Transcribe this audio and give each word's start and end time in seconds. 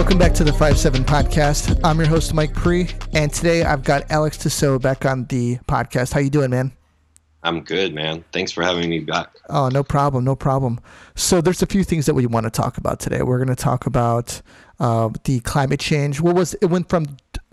Welcome 0.00 0.16
back 0.16 0.32
to 0.36 0.44
the 0.44 0.50
5-7 0.50 1.04
podcast. 1.04 1.78
I'm 1.84 1.98
your 1.98 2.08
host, 2.08 2.32
Mike 2.32 2.54
Pre, 2.54 2.88
and 3.12 3.30
today 3.30 3.64
I've 3.64 3.84
got 3.84 4.10
Alex 4.10 4.38
Tissot 4.38 4.80
back 4.80 5.04
on 5.04 5.26
the 5.26 5.58
podcast. 5.68 6.14
How 6.14 6.20
you 6.20 6.30
doing, 6.30 6.48
man? 6.48 6.72
I'm 7.42 7.60
good, 7.60 7.94
man. 7.94 8.24
Thanks 8.32 8.50
for 8.50 8.62
having 8.62 8.88
me 8.88 9.00
back. 9.00 9.36
Oh, 9.50 9.68
no 9.68 9.84
problem, 9.84 10.24
no 10.24 10.34
problem. 10.34 10.80
So 11.16 11.42
there's 11.42 11.60
a 11.60 11.66
few 11.66 11.84
things 11.84 12.06
that 12.06 12.14
we 12.14 12.24
want 12.24 12.44
to 12.44 12.50
talk 12.50 12.78
about 12.78 12.98
today. 12.98 13.20
We're 13.20 13.36
going 13.36 13.54
to 13.54 13.62
talk 13.62 13.84
about 13.84 14.40
uh, 14.78 15.10
the 15.24 15.40
climate 15.40 15.80
change. 15.80 16.18
What 16.18 16.34
was 16.34 16.54
it? 16.62 16.68
Went 16.68 16.88
from 16.88 17.04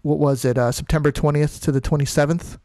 what 0.03 0.17
was 0.17 0.45
it? 0.45 0.57
Uh, 0.57 0.71
September 0.71 1.11
20th 1.11 1.61
to 1.63 1.73
the 1.73 1.81
27th. 1.81 2.59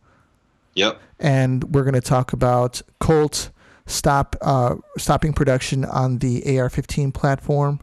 Yep. 0.74 1.00
And 1.18 1.74
we're 1.74 1.82
going 1.82 1.94
to 1.94 2.00
talk 2.00 2.32
about 2.32 2.80
Colt 3.00 3.50
stop 3.86 4.36
uh, 4.42 4.76
stopping 4.96 5.32
production 5.32 5.84
on 5.84 6.18
the 6.18 6.40
AR-15 6.56 7.12
platform 7.12 7.80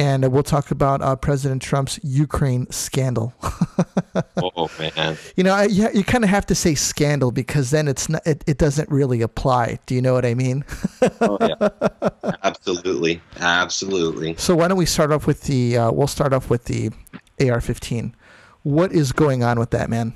and 0.00 0.32
we'll 0.32 0.42
talk 0.42 0.70
about 0.70 1.02
uh, 1.02 1.14
President 1.14 1.60
Trump's 1.60 2.00
Ukraine 2.02 2.68
scandal. 2.70 3.34
oh 4.38 4.70
man! 4.78 5.18
You 5.36 5.44
know, 5.44 5.52
I, 5.52 5.64
you, 5.64 5.90
you 5.92 6.04
kind 6.04 6.24
of 6.24 6.30
have 6.30 6.46
to 6.46 6.54
say 6.54 6.74
scandal 6.74 7.30
because 7.30 7.70
then 7.70 7.86
it's 7.86 8.08
not, 8.08 8.26
it, 8.26 8.42
it 8.46 8.56
doesn't 8.56 8.88
really 8.88 9.20
apply. 9.20 9.78
Do 9.84 9.94
you 9.94 10.00
know 10.00 10.14
what 10.14 10.24
I 10.24 10.32
mean? 10.32 10.64
oh 11.20 11.36
yeah, 11.42 11.68
absolutely, 12.42 13.20
absolutely. 13.40 14.36
So 14.36 14.56
why 14.56 14.68
don't 14.68 14.78
we 14.78 14.86
start 14.86 15.12
off 15.12 15.26
with 15.26 15.42
the? 15.42 15.76
Uh, 15.76 15.92
we'll 15.92 16.06
start 16.06 16.32
off 16.32 16.48
with 16.48 16.64
the 16.64 16.88
AR-15. 17.38 18.14
What 18.62 18.92
is 18.92 19.12
going 19.12 19.44
on 19.44 19.58
with 19.58 19.70
that, 19.70 19.90
man? 19.90 20.14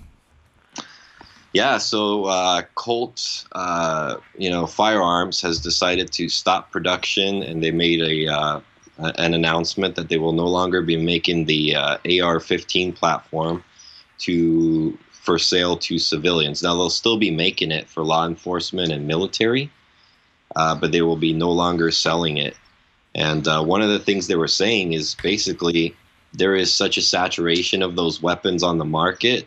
Yeah, 1.53 1.77
so 1.77 2.25
uh, 2.25 2.63
Colt, 2.75 3.47
uh, 3.53 4.17
you 4.37 4.51
know, 4.51 4.67
Firearms 4.67 5.43
has 5.43 5.61
decided 5.61 6.11
to 6.13 6.31
stop 6.31 6.73
production, 6.73 7.43
and 7.43 7.63
they 7.63 7.71
made 7.71 8.01
a 8.01 8.63
an 8.99 9.35
announcement 9.35 9.97
that 9.97 10.09
they 10.09 10.19
will 10.19 10.33
no 10.33 10.47
longer 10.47 10.83
be 10.83 10.97
making 10.97 11.47
the 11.47 11.75
uh, 11.75 11.95
AR-15 12.05 12.95
platform 12.95 13.65
to 14.19 14.97
for 15.11 15.39
sale 15.39 15.77
to 15.79 15.99
civilians. 15.99 16.63
Now 16.63 16.75
they'll 16.75 16.91
still 16.91 17.17
be 17.17 17.31
making 17.31 17.71
it 17.71 17.89
for 17.89 18.05
law 18.05 18.27
enforcement 18.27 18.93
and 18.93 19.07
military, 19.07 19.71
uh, 20.55 20.75
but 20.75 20.93
they 20.93 21.01
will 21.01 21.17
be 21.17 21.33
no 21.33 21.51
longer 21.51 21.91
selling 21.91 22.37
it. 22.37 22.55
And 23.15 23.49
uh, 23.49 23.63
one 23.63 23.81
of 23.81 23.89
the 23.89 23.99
things 23.99 24.27
they 24.27 24.37
were 24.37 24.49
saying 24.49 24.93
is 24.93 25.17
basically 25.23 25.97
there 26.35 26.55
is 26.55 26.73
such 26.73 26.99
a 26.99 27.03
saturation 27.03 27.83
of 27.83 27.97
those 27.97 28.21
weapons 28.21 28.63
on 28.63 28.79
the 28.79 28.85
market 28.85 29.47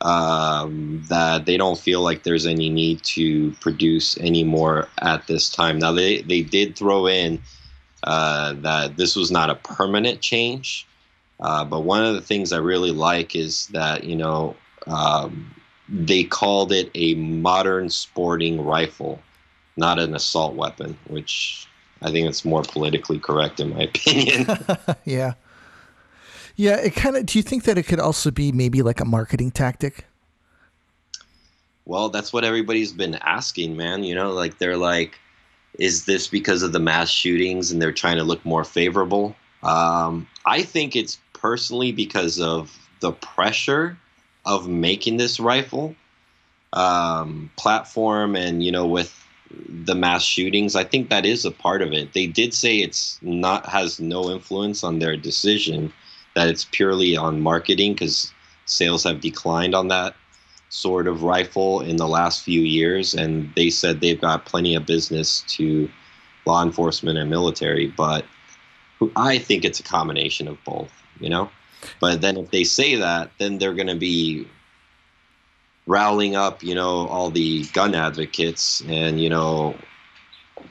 um, 0.00 1.04
that 1.08 1.46
they 1.46 1.56
don't 1.56 1.78
feel 1.78 2.00
like 2.00 2.24
there's 2.24 2.46
any 2.46 2.68
need 2.68 3.02
to 3.04 3.52
produce 3.60 4.18
any 4.18 4.42
more 4.42 4.88
at 5.00 5.26
this 5.28 5.48
time. 5.48 5.78
Now 5.78 5.92
they 5.92 6.22
they 6.22 6.42
did 6.42 6.76
throw 6.76 7.06
in 7.06 7.40
uh, 8.04 8.54
that 8.54 8.96
this 8.96 9.16
was 9.16 9.30
not 9.30 9.50
a 9.50 9.54
permanent 9.54 10.20
change. 10.20 10.86
Uh, 11.40 11.64
but 11.64 11.80
one 11.80 12.04
of 12.04 12.14
the 12.14 12.20
things 12.20 12.52
I 12.52 12.58
really 12.58 12.92
like 12.92 13.34
is 13.34 13.66
that, 13.68 14.04
you 14.04 14.16
know, 14.16 14.54
um, 14.86 15.54
they 15.88 16.24
called 16.24 16.72
it 16.72 16.90
a 16.94 17.14
modern 17.14 17.90
sporting 17.90 18.64
rifle, 18.64 19.20
not 19.76 19.98
an 19.98 20.14
assault 20.14 20.54
weapon, 20.54 20.96
which 21.08 21.66
I 22.00 22.10
think 22.10 22.28
it's 22.28 22.44
more 22.44 22.62
politically 22.62 23.18
correct 23.18 23.60
in 23.60 23.70
my 23.70 23.82
opinion. 23.94 24.46
yeah. 25.04 25.34
Yeah, 26.54 26.76
it 26.76 26.94
kind 26.94 27.16
of. 27.16 27.26
Do 27.26 27.38
you 27.38 27.42
think 27.42 27.64
that 27.64 27.78
it 27.78 27.84
could 27.84 27.98
also 27.98 28.30
be 28.30 28.52
maybe 28.52 28.82
like 28.82 29.00
a 29.00 29.06
marketing 29.06 29.52
tactic? 29.52 30.04
Well, 31.86 32.10
that's 32.10 32.32
what 32.32 32.44
everybody's 32.44 32.92
been 32.92 33.14
asking, 33.22 33.76
man. 33.76 34.04
You 34.04 34.14
know, 34.14 34.32
like 34.32 34.58
they're 34.58 34.76
like, 34.76 35.18
is 35.78 36.04
this 36.04 36.28
because 36.28 36.62
of 36.62 36.72
the 36.72 36.80
mass 36.80 37.10
shootings 37.10 37.70
and 37.70 37.80
they're 37.80 37.92
trying 37.92 38.16
to 38.16 38.24
look 38.24 38.44
more 38.44 38.64
favorable? 38.64 39.34
Um, 39.62 40.26
I 40.44 40.62
think 40.62 40.96
it's 40.96 41.18
personally 41.32 41.92
because 41.92 42.40
of 42.40 42.76
the 43.00 43.12
pressure 43.12 43.96
of 44.44 44.68
making 44.68 45.16
this 45.16 45.40
rifle 45.40 45.94
um, 46.72 47.50
platform 47.56 48.36
and, 48.36 48.62
you 48.62 48.72
know, 48.72 48.86
with 48.86 49.18
the 49.68 49.94
mass 49.94 50.22
shootings, 50.22 50.74
I 50.74 50.84
think 50.84 51.10
that 51.10 51.26
is 51.26 51.44
a 51.44 51.50
part 51.50 51.82
of 51.82 51.92
it. 51.92 52.12
They 52.12 52.26
did 52.26 52.54
say 52.54 52.78
it's 52.78 53.18
not 53.22 53.66
has 53.66 54.00
no 54.00 54.30
influence 54.30 54.82
on 54.82 54.98
their 54.98 55.16
decision, 55.16 55.92
that 56.34 56.48
it's 56.48 56.66
purely 56.70 57.16
on 57.16 57.40
marketing 57.40 57.92
because 57.92 58.32
sales 58.64 59.04
have 59.04 59.20
declined 59.20 59.74
on 59.74 59.88
that 59.88 60.14
sort 60.72 61.06
of 61.06 61.22
rifle 61.22 61.82
in 61.82 61.96
the 61.96 62.08
last 62.08 62.42
few 62.42 62.62
years, 62.62 63.14
and 63.14 63.52
they 63.54 63.68
said 63.68 64.00
they've 64.00 64.20
got 64.20 64.46
plenty 64.46 64.74
of 64.74 64.86
business 64.86 65.44
to 65.46 65.88
law 66.46 66.62
enforcement 66.62 67.18
and 67.18 67.28
military. 67.28 67.88
But 67.88 68.24
I 69.14 69.36
think 69.36 69.66
it's 69.66 69.80
a 69.80 69.82
combination 69.82 70.48
of 70.48 70.56
both, 70.64 70.90
you 71.20 71.28
know. 71.28 71.50
But 72.00 72.22
then 72.22 72.38
if 72.38 72.50
they 72.50 72.64
say 72.64 72.94
that, 72.96 73.30
then 73.38 73.58
they're 73.58 73.74
going 73.74 73.88
to 73.88 73.96
be 73.96 74.48
rallying 75.86 76.36
up, 76.36 76.62
you 76.62 76.74
know, 76.74 77.06
all 77.08 77.30
the 77.30 77.64
gun 77.74 77.94
advocates, 77.94 78.82
and 78.88 79.20
you 79.20 79.28
know, 79.28 79.74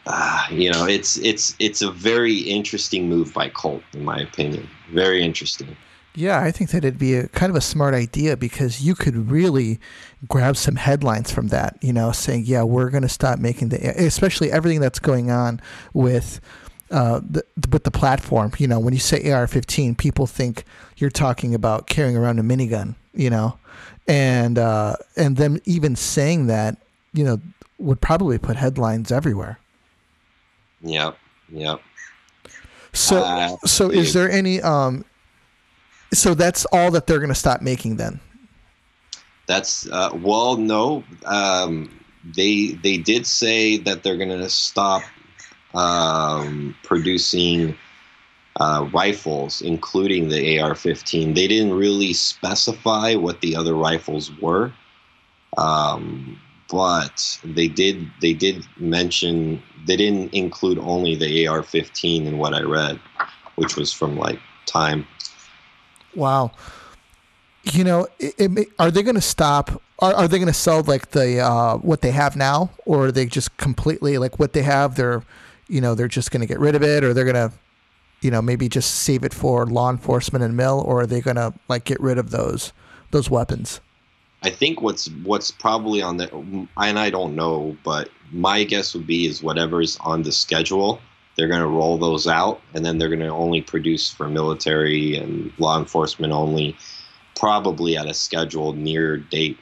uh, 0.08 0.48
you 0.50 0.72
know, 0.72 0.88
it's 0.88 1.18
it's 1.20 1.56
it's 1.60 1.84
a 1.84 1.92
very 1.92 2.38
interesting 2.38 3.08
move 3.08 3.36
by 3.36 3.50
Colt, 3.50 3.84
in 3.94 4.04
my 4.04 4.20
opinion. 4.20 4.68
Very 4.92 5.24
interesting. 5.24 5.78
Yeah, 6.14 6.42
I 6.42 6.52
think 6.52 6.72
that 6.72 6.80
it'd 6.80 7.00
be 7.00 7.16
a 7.16 7.28
kind 7.30 7.50
of 7.50 7.56
a 7.56 7.62
smart 7.62 7.94
idea 7.94 8.36
because 8.36 8.82
you 8.82 8.96
could 8.96 9.32
really 9.32 9.80
grab 10.28 10.58
some 10.58 10.76
headlines 10.76 11.32
from 11.32 11.48
that, 11.50 11.78
you 11.82 11.94
know, 11.94 12.12
saying, 12.12 12.44
yeah, 12.46 12.64
we're 12.64 12.90
going 12.90 13.04
to 13.04 13.10
stop 13.10 13.40
making 13.40 13.70
the, 13.70 13.78
especially 14.04 14.52
everything 14.52 14.82
that's 14.82 15.00
going 15.00 15.32
on 15.32 15.62
with, 15.94 16.42
uh, 16.90 17.22
the, 17.24 17.46
with 17.72 17.86
the 17.86 17.92
platform. 17.92 18.52
You 18.58 18.68
know, 18.68 18.80
when 18.80 18.94
you 18.94 19.00
say 19.00 19.32
AR-15, 19.32 19.98
people 19.98 20.28
think 20.28 20.66
you're 20.98 21.10
talking 21.10 21.56
about 21.56 21.88
carrying 21.88 22.18
around 22.18 22.40
a 22.40 22.44
minigun, 22.44 22.96
you 23.14 23.30
know, 23.30 23.58
and 24.08 24.60
uh, 24.60 24.98
and 25.16 25.38
them 25.38 25.60
even 25.64 25.96
saying 25.96 26.48
that, 26.48 26.78
you 27.14 27.24
know, 27.24 27.40
would 27.78 28.02
probably 28.02 28.38
put 28.38 28.58
headlines 28.58 29.14
everywhere. 29.14 29.60
Yep. 30.82 31.18
Yep. 31.50 31.82
So, 32.94 33.24
uh, 33.24 33.56
so 33.66 33.90
is 33.90 34.14
there 34.14 34.30
any 34.30 34.62
um, 34.62 35.06
so 36.14 36.34
that's 36.34 36.66
all 36.66 36.92
that 36.92 37.08
they're 37.08 37.20
going 37.20 37.30
to 37.30 37.36
stop 37.36 37.62
making 37.62 37.98
then. 37.98 38.20
That's 39.48 39.90
uh, 39.90 40.12
well, 40.14 40.58
no. 40.58 41.04
Um, 41.26 41.92
they 42.24 42.78
they 42.84 42.98
did 42.98 43.26
say 43.26 43.78
that 43.78 44.04
they're 44.04 44.18
going 44.18 44.30
to 44.30 44.50
stop 44.50 45.04
um, 45.74 46.76
producing 46.84 47.76
uh, 48.60 48.88
rifles, 48.94 49.62
including 49.62 50.30
the 50.30 50.60
AR-15. 50.60 51.36
They 51.36 51.48
didn't 51.48 51.74
really 51.74 52.14
specify 52.14 53.16
what 53.16 53.42
the 53.42 53.56
other 53.56 53.74
rifles 53.74 54.32
were, 54.40 54.72
um, 55.58 56.40
but 56.70 57.40
they 57.44 57.68
did 57.68 58.10
they 58.22 58.34
did 58.34 58.66
mention 58.78 59.62
they 59.88 59.96
didn't 59.96 60.34
include 60.34 60.78
only 60.80 61.16
the 61.16 61.48
AR-15 61.48 62.26
in 62.28 62.38
what 62.38 62.54
I 62.54 62.62
read, 62.62 63.00
which 63.56 63.76
was 63.76 63.92
from 63.92 64.18
like 64.18 64.40
Time 64.68 65.06
Wow. 66.16 66.52
You 67.64 67.84
know, 67.84 68.08
it, 68.20 68.34
it, 68.40 68.70
are 68.80 68.92
they 68.92 69.04
going 69.04 69.16
to 69.16 69.22
stop? 69.22 69.82
Are, 70.00 70.14
are 70.14 70.28
they 70.28 70.38
going 70.38 70.48
to 70.48 70.54
sell 70.54 70.82
like 70.84 71.12
the 71.12 71.40
uh, 71.40 71.78
what 71.78 72.02
they 72.02 72.12
have 72.12 72.36
now, 72.36 72.72
or 72.86 73.08
are 73.08 73.12
they 73.12 73.26
just 73.26 73.56
completely 73.58 74.18
like 74.18 74.40
what 74.40 74.54
they 74.54 74.64
have? 74.64 74.96
They're, 74.96 75.24
you 75.68 75.80
know, 75.80 75.94
they're 75.94 76.08
just 76.08 76.32
going 76.32 76.42
to 76.42 76.48
get 76.48 76.60
rid 76.60 76.76
of 76.76 76.84
it, 76.84 77.04
or 77.04 77.14
they're 77.14 77.32
going 77.32 77.36
to, 77.36 77.54
you 78.22 78.32
know, 78.32 78.42
maybe 78.42 78.68
just 78.68 78.96
save 78.96 79.24
it 79.24 79.34
for 79.34 79.66
law 79.68 79.92
enforcement 79.92 80.44
and 80.44 80.58
mill, 80.58 80.84
or 80.88 81.02
are 81.02 81.08
they 81.08 81.22
going 81.22 81.36
to 81.36 81.54
like 81.68 81.84
get 81.84 82.00
rid 82.00 82.18
of 82.18 82.32
those 82.32 82.74
those 83.12 83.30
weapons? 83.30 83.80
I 84.44 84.50
think 84.50 84.82
what's 84.82 85.10
what's 85.24 85.52
probably 85.52 86.02
on 86.02 86.18
the 86.18 86.34
and 86.78 86.98
I 86.98 87.12
don't 87.12 87.36
know, 87.36 87.78
but 87.84 88.10
my 88.32 88.64
guess 88.64 88.96
would 88.96 89.06
be 89.06 89.28
is 89.28 89.44
whatever's 89.44 89.98
on 90.02 90.24
the 90.24 90.32
schedule 90.32 91.00
they're 91.36 91.48
going 91.48 91.62
to 91.62 91.68
roll 91.68 91.98
those 91.98 92.28
out 92.28 92.62
and 92.74 92.86
then 92.86 92.98
they're 92.98 93.10
going 93.10 93.20
to 93.20 93.28
only 93.28 93.62
produce 93.62 94.10
for 94.10 94.28
military 94.28 95.16
and 95.16 95.52
law 95.58 95.80
enforcement 95.80 96.34
only 96.34 96.76
probably 97.36 97.98
at 97.98 98.06
a 98.06 98.14
scheduled 98.14 98.78
near 98.78 99.18
date 99.18 99.58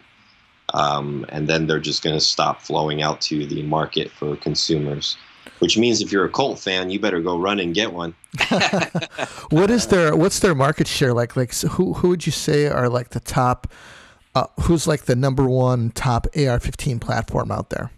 um, 0.74 1.26
and 1.30 1.48
then 1.48 1.66
they're 1.66 1.80
just 1.80 2.04
going 2.04 2.16
to 2.16 2.24
stop 2.24 2.62
flowing 2.62 3.02
out 3.02 3.22
to 3.22 3.46
the 3.46 3.64
market 3.64 4.12
for 4.12 4.36
consumers 4.38 5.18
which 5.60 5.78
means 5.78 6.02
if 6.02 6.12
you're 6.12 6.26
a 6.26 6.30
Colt 6.30 6.60
fan, 6.60 6.90
you 6.90 7.00
better 7.00 7.22
go 7.22 7.38
run 7.38 7.60
and 7.60 7.74
get 7.74 7.94
one. 7.94 8.16
what 9.50 9.70
is 9.70 9.88
their 9.88 10.16
what's 10.16 10.40
their 10.40 10.56
market 10.56 10.88
share 10.88 11.14
like? 11.14 11.36
Like 11.36 11.54
so 11.54 11.68
who 11.68 11.94
who 11.94 12.10
would 12.10 12.26
you 12.26 12.32
say 12.32 12.68
are 12.68 12.90
like 12.90 13.10
the 13.10 13.20
top? 13.20 13.72
Uh, 14.36 14.46
who's 14.62 14.88
like 14.88 15.06
the 15.06 15.16
number 15.16 15.50
one 15.50 15.90
top 15.90 16.28
AR-15 16.36 17.02
platform 17.02 17.52
out 17.52 17.72
there? 17.72 17.92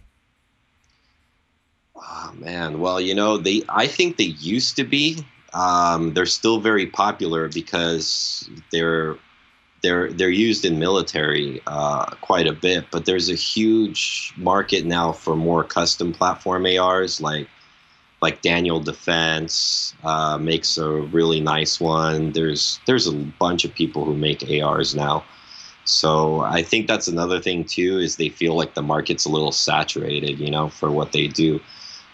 Oh, 2.04 2.32
man, 2.38 2.80
well, 2.80 3.00
you 3.00 3.14
know, 3.14 3.38
they 3.38 3.62
I 3.68 3.86
think 3.86 4.16
they 4.16 4.24
used 4.24 4.76
to 4.76 4.84
be. 4.84 5.24
Um, 5.54 6.14
they're 6.14 6.26
still 6.26 6.60
very 6.60 6.86
popular 6.86 7.48
because 7.48 8.48
they're 8.70 9.16
they're 9.82 10.12
they're 10.12 10.30
used 10.30 10.64
in 10.64 10.78
military 10.78 11.60
uh, 11.66 12.06
quite 12.22 12.46
a 12.46 12.52
bit. 12.52 12.86
But 12.90 13.04
there's 13.04 13.28
a 13.28 13.34
huge 13.34 14.32
market 14.36 14.84
now 14.84 15.12
for 15.12 15.36
more 15.36 15.64
custom 15.64 16.12
platform 16.12 16.66
ARs 16.66 17.20
like 17.20 17.48
like 18.22 18.40
Daniel 18.40 18.80
Defense 18.80 19.94
uh, 20.04 20.38
makes 20.38 20.78
a 20.78 20.88
really 20.88 21.40
nice 21.40 21.80
one. 21.80 22.32
There's 22.32 22.80
there's 22.86 23.06
a 23.06 23.12
bunch 23.12 23.64
of 23.64 23.74
people 23.74 24.04
who 24.04 24.14
make 24.14 24.44
ARs 24.62 24.94
now. 24.94 25.24
So 25.84 26.40
I 26.42 26.62
think 26.62 26.86
that's 26.86 27.08
another 27.08 27.40
thing 27.40 27.64
too 27.64 27.98
is 27.98 28.16
they 28.16 28.28
feel 28.28 28.54
like 28.54 28.74
the 28.74 28.82
market's 28.82 29.24
a 29.24 29.28
little 29.28 29.50
saturated, 29.52 30.38
you 30.38 30.50
know, 30.50 30.68
for 30.68 30.90
what 30.90 31.12
they 31.12 31.26
do. 31.26 31.60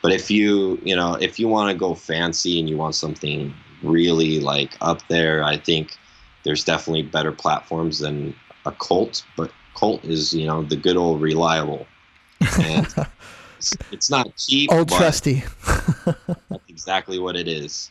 But 0.02 0.12
if 0.12 0.30
you, 0.30 0.80
you 0.84 0.94
know, 0.94 1.14
if 1.14 1.38
you 1.38 1.48
want 1.48 1.70
to 1.72 1.76
go 1.78 1.94
fancy 1.94 2.60
and 2.60 2.68
you 2.68 2.76
want 2.76 2.94
something 2.94 3.52
really 3.82 4.40
like 4.40 4.76
up 4.80 5.06
there, 5.08 5.42
I 5.42 5.56
think 5.56 5.96
there's 6.44 6.64
definitely 6.64 7.02
better 7.02 7.32
platforms 7.32 7.98
than 7.98 8.34
a 8.64 8.72
Colt. 8.72 9.24
But 9.36 9.50
Colt 9.74 10.04
is, 10.04 10.32
you 10.32 10.46
know, 10.46 10.62
the 10.62 10.76
good 10.76 10.96
old 10.96 11.20
reliable. 11.20 11.86
And 12.60 12.86
it's, 13.58 13.76
it's 13.90 14.10
not 14.10 14.36
cheap. 14.36 14.70
Old 14.70 14.88
trusty. 14.88 15.42
that's 16.04 16.68
exactly 16.68 17.18
what 17.18 17.36
it 17.36 17.48
is. 17.48 17.90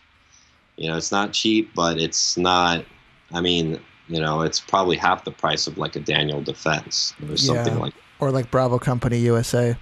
You 0.78 0.90
know, 0.90 0.98
it's 0.98 1.12
not 1.12 1.34
cheap, 1.34 1.74
but 1.74 2.00
it's 2.00 2.38
not. 2.38 2.86
I 3.34 3.42
mean, 3.42 3.80
you 4.08 4.22
know, 4.22 4.42
it's 4.42 4.60
probably 4.60 4.96
half 4.96 5.26
the 5.26 5.32
price 5.32 5.68
of 5.68 5.78
like 5.78 5.96
a 5.98 6.00
Daniel 6.00 6.42
Defense 6.42 7.14
or 7.28 7.36
something 7.36 7.74
Yeah. 7.74 7.80
like. 7.80 7.94
or 8.20 8.32
like 8.32 8.50
Bravo 8.50 8.80
Company 8.80 9.18
USA. 9.20 9.76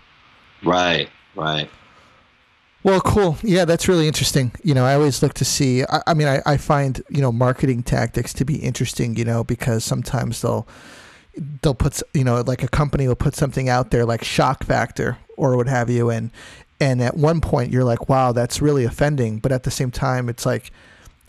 Right, 0.64 1.10
right. 1.36 1.70
Well, 2.86 3.02
cool. 3.02 3.36
Yeah, 3.42 3.66
that's 3.66 3.88
really 3.88 4.06
interesting. 4.06 4.52
You 4.64 4.76
know, 4.76 4.86
I 4.86 4.94
always 4.94 5.24
look 5.24 5.34
to 5.36 5.44
see. 5.44 5.84
I, 5.86 6.04
I 6.06 6.14
mean, 6.14 6.28
I, 6.28 6.44
I 6.46 6.58
find 6.58 7.02
you 7.10 7.20
know 7.20 7.32
marketing 7.32 7.82
tactics 7.82 8.32
to 8.36 8.46
be 8.46 8.58
interesting. 8.58 9.16
You 9.16 9.26
know, 9.26 9.44
because 9.44 9.84
sometimes 9.84 10.44
they'll 10.44 10.68
they'll 11.64 11.74
put 11.74 12.04
you 12.14 12.24
know 12.24 12.42
like 12.42 12.62
a 12.62 12.68
company 12.68 13.08
will 13.08 13.16
put 13.16 13.34
something 13.34 13.70
out 13.70 13.90
there 13.90 14.06
like 14.06 14.24
shock 14.24 14.64
factor 14.64 15.18
or 15.36 15.58
what 15.58 15.66
have 15.68 15.90
you, 15.90 16.12
and 16.12 16.30
and 16.80 17.02
at 17.02 17.18
one 17.18 17.42
point 17.42 17.72
you're 17.72 17.84
like, 17.84 18.08
wow, 18.08 18.32
that's 18.32 18.62
really 18.62 18.86
offending. 18.86 19.40
But 19.40 19.52
at 19.52 19.64
the 19.64 19.72
same 19.72 19.90
time, 19.90 20.30
it's 20.30 20.46
like 20.46 20.72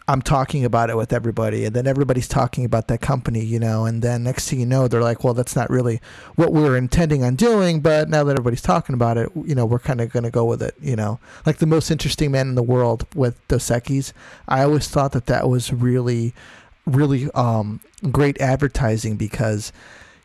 I'm 0.08 0.23
talking 0.23 0.64
about 0.64 0.88
it 0.88 0.97
with 0.97 1.12
everybody, 1.12 1.64
and 1.64 1.75
then 1.75 1.88
everybody's 1.88 2.29
talking 2.29 2.64
about 2.64 2.87
that 2.88 3.00
company, 3.00 3.44
you 3.44 3.58
know, 3.58 3.87
and 3.87 4.03
then 4.03 4.23
next 4.23 4.49
thing 4.49 4.61
you 4.61 4.67
know, 4.67 4.87
they're 4.87 5.03
like, 5.03 5.25
well, 5.25 5.35
that's 5.35 5.56
not 5.56 5.69
really 5.69 6.00
what 6.37 6.53
we 6.53 6.61
were 6.61 6.76
intending 6.76 7.25
on 7.25 7.35
doing, 7.35 7.81
but 7.81 8.08
now 8.08 8.23
that 8.23 8.31
everybody's 8.32 8.62
talking 8.62 8.94
about 8.94 9.19
it, 9.19 9.29
you 9.44 9.55
know, 9.55 9.67
we're 9.67 9.81
kind 9.81 10.00
of 10.00 10.12
going 10.12 10.23
to 10.23 10.31
go 10.31 10.44
with 10.44 10.62
it, 10.62 10.76
you 10.81 10.94
know. 10.94 11.19
Like 11.44 11.58
the 11.58 11.67
most 11.67 11.91
interesting 11.91 12.31
man 12.31 12.49
in 12.49 12.55
the 12.55 12.62
world 12.62 13.05
with 13.17 13.37
Dos 13.49 13.69
Equis, 13.69 14.12
I 14.47 14.62
always 14.62 14.87
thought 14.88 15.11
that 15.12 15.26
that 15.26 15.49
was 15.49 15.73
really, 15.73 16.32
really 16.87 17.29
um, 17.32 17.81
great 18.12 18.41
advertising 18.41 19.17
because, 19.17 19.73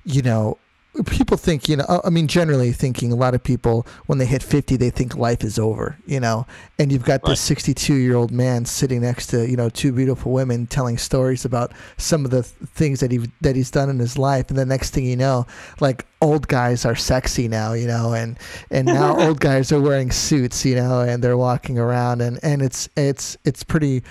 you 0.05 0.21
know, 0.21 0.59
people 1.05 1.37
think, 1.37 1.69
you 1.69 1.77
know, 1.77 1.85
uh, 1.87 2.01
I 2.03 2.09
mean, 2.09 2.27
generally 2.27 2.73
thinking 2.73 3.11
a 3.13 3.15
lot 3.15 3.33
of 3.33 3.41
people 3.41 3.87
when 4.07 4.17
they 4.17 4.25
hit 4.25 4.43
50, 4.43 4.75
they 4.75 4.89
think 4.89 5.15
life 5.15 5.41
is 5.43 5.57
over, 5.57 5.97
you 6.05 6.19
know, 6.19 6.45
and 6.77 6.91
you've 6.91 7.05
got 7.05 7.21
Right. 7.23 7.31
this 7.31 7.39
62 7.39 7.93
year 7.93 8.15
old 8.15 8.31
man 8.31 8.65
sitting 8.65 9.01
next 9.01 9.27
to, 9.27 9.49
you 9.49 9.55
know, 9.55 9.69
two 9.69 9.93
beautiful 9.93 10.33
women 10.33 10.67
telling 10.67 10.97
stories 10.97 11.45
about 11.45 11.71
some 11.97 12.25
of 12.25 12.31
the 12.31 12.43
things 12.43 12.99
that 12.99 13.11
he 13.11 13.29
that 13.39 13.55
he's 13.55 13.71
done 13.71 13.89
in 13.89 13.99
his 13.99 14.17
life. 14.17 14.49
And 14.49 14.57
the 14.59 14.65
next 14.65 14.89
thing 14.89 15.05
you 15.05 15.15
know, 15.15 15.45
like 15.79 16.05
old 16.21 16.47
guys 16.49 16.85
are 16.85 16.95
sexy 16.95 17.47
now, 17.47 17.71
you 17.73 17.87
know, 17.87 18.13
and, 18.13 18.37
and 18.69 18.85
now 18.85 19.17
old 19.27 19.39
guys 19.39 19.71
are 19.71 19.79
wearing 19.79 20.11
suits, 20.11 20.65
you 20.65 20.75
know, 20.75 21.01
and 21.01 21.23
they're 21.23 21.37
walking 21.37 21.79
around 21.79 22.21
and, 22.21 22.37
and 22.43 22.61
it's, 22.61 22.89
it's, 22.97 23.37
it's 23.45 23.63
pretty, 23.63 24.03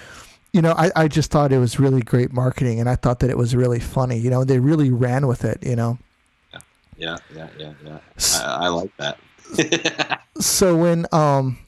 you 0.53 0.63
know, 0.63 0.73
I, 0.73 0.91
I 0.97 1.09
just 1.09 1.31
thought 1.31 1.53
it 1.53 1.59
was 1.59 1.79
really 1.79 2.01
great 2.01 2.33
marketing 2.33 2.81
and 2.81 2.89
I 2.89 2.97
thought 2.97 3.21
that 3.21 3.31
it 3.31 3.37
was 3.39 3.55
really 3.55 3.81
funny, 3.81 4.19
you 4.19 4.31
know, 4.31 4.45
they 4.45 4.59
really 4.59 4.91
ran 4.91 5.27
with 5.27 5.45
it, 5.45 5.59
you 5.63 5.77
know. 5.77 5.99
Yeah, 7.01 7.17
yeah, 7.35 7.49
yeah, 7.59 7.73
yeah. 7.85 7.99
I, 8.35 8.67
I 8.67 8.69
like 8.69 8.91
that. 8.99 9.19
So 10.41 10.75
when 10.75 11.07
um, 11.13 11.59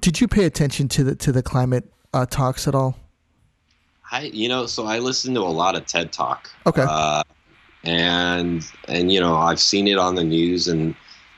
did 0.00 0.20
you 0.20 0.28
pay 0.28 0.44
attention 0.44 0.88
to 0.88 1.02
the 1.02 1.14
to 1.16 1.32
the 1.32 1.42
climate 1.42 1.84
uh, 2.14 2.26
talks 2.26 2.68
at 2.68 2.74
all? 2.74 2.96
I, 4.12 4.22
you 4.22 4.48
know, 4.48 4.66
so 4.66 4.86
I 4.86 5.00
listen 5.00 5.34
to 5.34 5.40
a 5.40 5.50
lot 5.50 5.74
of 5.74 5.86
TED 5.86 6.12
Talk. 6.12 6.48
Okay. 6.64 6.84
Uh, 6.88 7.24
and 7.82 8.64
and 8.88 9.10
you 9.10 9.18
know, 9.18 9.36
I've 9.36 9.60
seen 9.60 9.88
it 9.88 9.98
on 9.98 10.14
the 10.14 10.22
news, 10.22 10.68
and 10.68 10.94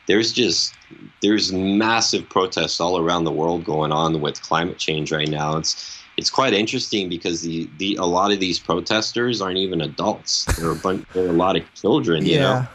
there's 0.07 0.33
just 0.33 0.75
there's 1.23 1.53
massive 1.53 2.29
protests 2.29 2.79
all 2.81 2.99
around 2.99 3.25
the 3.25 3.33
world 3.33 3.65
going 3.65 3.93
on 3.93 4.21
with 4.21 4.43
climate 4.43 4.77
change 4.79 5.11
right 5.13 5.29
now. 5.29 5.57
It's 5.57 5.98
it's 6.19 6.31
quite 6.31 6.53
interesting 6.53 7.09
because 7.09 7.41
the, 7.43 7.71
the 7.79 7.95
a 7.97 8.05
lot 8.05 8.33
of 8.33 8.41
these 8.41 8.59
protesters 8.59 9.41
aren't 9.41 9.57
even 9.57 9.81
adults. 9.81 10.45
They're 10.57 10.73
a 10.73 10.75
bunch. 10.87 11.07
They're 11.15 11.29
a 11.29 11.33
lot 11.33 11.57
of 11.57 11.63
children. 11.75 12.27
You 12.27 12.41
know. 12.41 12.67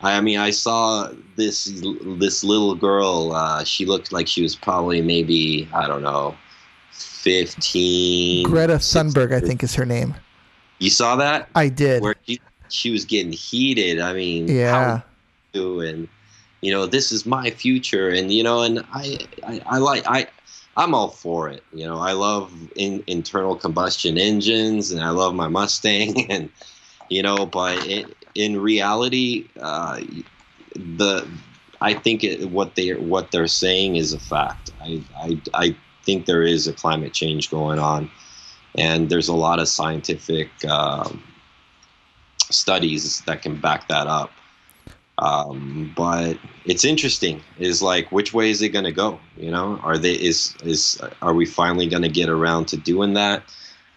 I 0.00 0.20
mean, 0.20 0.38
I 0.38 0.50
saw 0.50 1.10
this 1.36 1.64
this 2.18 2.44
little 2.44 2.74
girl. 2.74 3.32
Uh, 3.32 3.64
she 3.64 3.86
looked 3.86 4.12
like 4.12 4.26
she 4.28 4.42
was 4.42 4.54
probably 4.56 5.00
maybe 5.00 5.68
I 5.72 5.86
don't 5.86 6.02
know, 6.02 6.36
fifteen. 6.90 8.44
Greta 8.44 8.80
16. 8.80 9.32
I 9.32 9.40
think 9.40 9.62
is 9.62 9.74
her 9.74 9.86
name. 9.86 10.14
You 10.78 10.90
saw 10.90 11.16
that 11.16 11.48
I 11.54 11.68
did. 11.68 12.02
where 12.02 12.14
she, 12.26 12.40
she 12.68 12.90
was 12.90 13.04
getting 13.04 13.32
heated. 13.32 14.00
I 14.00 14.12
mean, 14.12 14.48
Yeah. 14.48 15.00
and 15.54 16.08
you 16.60 16.70
know 16.72 16.86
this 16.86 17.10
is 17.12 17.26
my 17.26 17.50
future, 17.50 18.08
and 18.08 18.32
you 18.32 18.42
know, 18.42 18.62
and 18.62 18.84
I 18.92 19.18
I, 19.46 19.60
I 19.66 19.78
like 19.78 20.04
I. 20.06 20.26
I'm 20.78 20.94
all 20.94 21.10
for 21.10 21.48
it. 21.48 21.64
You 21.74 21.86
know, 21.86 21.98
I 21.98 22.12
love 22.12 22.52
in, 22.76 23.02
internal 23.08 23.56
combustion 23.56 24.16
engines, 24.16 24.92
and 24.92 25.02
I 25.02 25.10
love 25.10 25.34
my 25.34 25.48
Mustang, 25.48 26.30
and 26.30 26.50
you 27.10 27.22
know, 27.22 27.44
but 27.46 27.84
it, 27.86 28.16
in 28.36 28.60
reality, 28.60 29.48
uh, 29.60 30.00
the 30.76 31.28
I 31.80 31.94
think 31.94 32.22
it, 32.22 32.50
what 32.50 32.76
they 32.76 32.92
what 32.94 33.32
they're 33.32 33.48
saying 33.48 33.96
is 33.96 34.12
a 34.12 34.20
fact. 34.20 34.70
I, 34.80 35.02
I 35.16 35.42
I 35.52 35.76
think 36.04 36.26
there 36.26 36.44
is 36.44 36.68
a 36.68 36.72
climate 36.72 37.12
change 37.12 37.50
going 37.50 37.80
on, 37.80 38.08
and 38.76 39.10
there's 39.10 39.28
a 39.28 39.34
lot 39.34 39.58
of 39.58 39.68
scientific 39.68 40.48
um, 40.64 41.22
studies 42.50 43.20
that 43.22 43.42
can 43.42 43.60
back 43.60 43.88
that 43.88 44.06
up. 44.06 44.30
Um, 45.18 45.92
but 45.96 46.38
it's 46.64 46.84
interesting. 46.84 47.42
Is 47.58 47.82
like 47.82 48.10
which 48.12 48.32
way 48.32 48.50
is 48.50 48.62
it 48.62 48.70
going 48.70 48.84
to 48.84 48.92
go? 48.92 49.18
You 49.36 49.50
know, 49.50 49.78
are 49.82 49.98
they 49.98 50.14
is 50.14 50.54
is 50.62 51.00
are 51.22 51.34
we 51.34 51.44
finally 51.44 51.86
going 51.86 52.04
to 52.04 52.08
get 52.08 52.28
around 52.28 52.66
to 52.68 52.76
doing 52.76 53.14
that? 53.14 53.42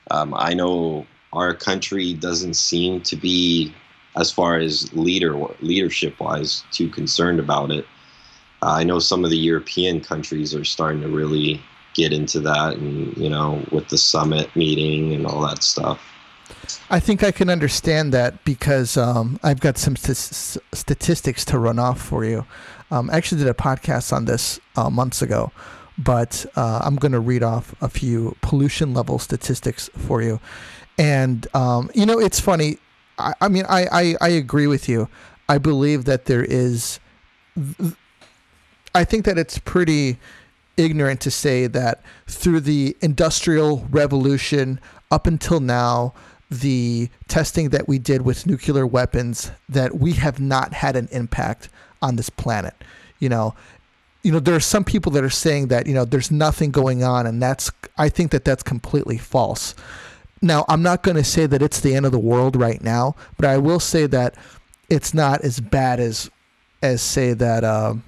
Um, 0.09 0.33
I 0.35 0.53
know 0.53 1.05
our 1.33 1.53
country 1.53 2.13
doesn't 2.13 2.55
seem 2.55 3.01
to 3.01 3.15
be 3.15 3.73
as 4.17 4.31
far 4.31 4.57
as 4.57 4.91
leader 4.93 5.37
leadership 5.61 6.19
wise 6.19 6.63
too 6.71 6.89
concerned 6.89 7.39
about 7.39 7.71
it. 7.71 7.85
Uh, 8.63 8.75
I 8.77 8.83
know 8.83 8.99
some 8.99 9.23
of 9.23 9.29
the 9.29 9.37
European 9.37 10.01
countries 10.01 10.53
are 10.53 10.65
starting 10.65 11.01
to 11.01 11.07
really 11.07 11.61
get 11.93 12.13
into 12.13 12.39
that, 12.41 12.77
and 12.77 13.15
you 13.15 13.29
know, 13.29 13.63
with 13.71 13.89
the 13.89 13.97
summit 13.97 14.53
meeting 14.55 15.13
and 15.13 15.25
all 15.27 15.41
that 15.47 15.63
stuff. 15.63 16.10
I 16.89 16.99
think 16.99 17.23
I 17.23 17.31
can 17.31 17.49
understand 17.49 18.13
that 18.13 18.43
because 18.43 18.97
um, 18.97 19.39
I've 19.43 19.59
got 19.59 19.77
some 19.77 19.95
st- 19.95 20.63
statistics 20.73 21.45
to 21.45 21.57
run 21.57 21.79
off 21.79 22.01
for 22.01 22.25
you. 22.25 22.45
Um, 22.91 23.09
I 23.09 23.17
actually 23.17 23.39
did 23.39 23.47
a 23.47 23.53
podcast 23.53 24.11
on 24.11 24.25
this 24.25 24.59
uh, 24.75 24.89
months 24.89 25.21
ago, 25.21 25.51
but 25.97 26.45
uh, 26.55 26.81
I'm 26.83 26.97
going 26.97 27.13
to 27.13 27.19
read 27.19 27.43
off 27.43 27.73
a 27.81 27.87
few 27.87 28.35
pollution 28.41 28.93
level 28.93 29.19
statistics 29.19 29.89
for 29.97 30.21
you. 30.21 30.39
And 30.97 31.47
um, 31.55 31.89
you 31.95 32.05
know, 32.05 32.19
it's 32.19 32.39
funny. 32.39 32.77
I, 33.17 33.33
I 33.41 33.47
mean, 33.47 33.65
I, 33.69 33.87
I 33.91 34.15
I 34.21 34.29
agree 34.29 34.67
with 34.67 34.89
you. 34.89 35.07
I 35.47 35.57
believe 35.57 36.05
that 36.05 36.25
there 36.25 36.43
is. 36.43 36.99
I 38.93 39.03
think 39.05 39.25
that 39.25 39.37
it's 39.37 39.57
pretty 39.57 40.19
ignorant 40.77 41.21
to 41.21 41.31
say 41.31 41.67
that 41.67 42.01
through 42.27 42.61
the 42.61 42.97
industrial 43.01 43.87
revolution 43.89 44.79
up 45.09 45.27
until 45.27 45.59
now 45.59 46.13
the 46.51 47.09
testing 47.27 47.69
that 47.69 47.87
we 47.87 47.97
did 47.97 48.21
with 48.21 48.45
nuclear 48.45 48.85
weapons 48.85 49.51
that 49.69 49.97
we 49.97 50.11
have 50.13 50.39
not 50.39 50.73
had 50.73 50.95
an 50.95 51.07
impact 51.11 51.69
on 52.01 52.17
this 52.17 52.29
planet 52.29 52.75
you 53.21 53.29
know? 53.29 53.55
You 54.23 54.31
know 54.33 54.39
there 54.39 54.53
are 54.53 54.59
some 54.59 54.83
people 54.83 55.11
that 55.13 55.23
are 55.23 55.31
saying 55.31 55.69
that 55.69 55.87
you 55.87 55.95
know 55.95 56.05
there's 56.05 56.29
nothing 56.29 56.69
going 56.69 57.03
on 57.03 57.25
and 57.25 57.41
that's 57.41 57.71
i 57.97 58.07
think 58.07 58.29
that 58.29 58.45
that's 58.45 58.61
completely 58.61 59.17
false. 59.17 59.73
Now 60.43 60.63
i'm 60.69 60.83
not 60.83 61.01
going 61.01 61.17
to 61.17 61.23
say 61.23 61.47
that 61.47 61.63
it's 61.63 61.79
the 61.79 61.95
end 61.95 62.05
of 62.05 62.11
the 62.11 62.19
world 62.19 62.55
right 62.55 62.83
now 62.83 63.15
but 63.35 63.45
i 63.45 63.57
will 63.57 63.79
say 63.79 64.05
that 64.05 64.35
it's 64.91 65.15
not 65.15 65.41
as 65.41 65.59
bad 65.59 65.99
as 65.99 66.29
as 66.83 67.01
say 67.01 67.33
that 67.33 67.63
um, 67.63 68.03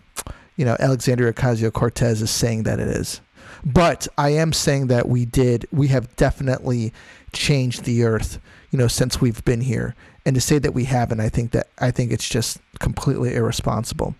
you 0.56 0.66
know 0.66 0.78
alexandria 0.80 1.34
ocasio-cortez 1.34 2.22
is 2.22 2.30
saying 2.30 2.62
that 2.64 2.80
it 2.80 2.90
is. 2.90 3.20
But 3.66 4.08
i 4.16 4.30
am 4.30 4.54
saying 4.54 4.88
that 4.88 5.10
we 5.10 5.26
did 5.26 5.66
we 5.72 5.88
have 5.88 6.16
definitely 6.16 6.94
changed 7.34 7.84
the 7.84 8.04
earth 8.04 8.40
you 8.72 8.78
know 8.80 8.88
since 8.88 9.20
we've 9.22 9.44
been 9.46 9.62
here. 9.62 9.96
And 10.26 10.36
to 10.36 10.42
say 10.42 10.58
that 10.60 10.74
we 10.74 10.86
haven't 10.86 11.20
i 11.20 11.30
think 11.30 11.52
that 11.52 11.68
i 11.80 11.92
think 11.92 12.12
it's 12.12 12.28
just 12.28 12.60
completely 12.80 13.36
irresponsible. 13.36 14.16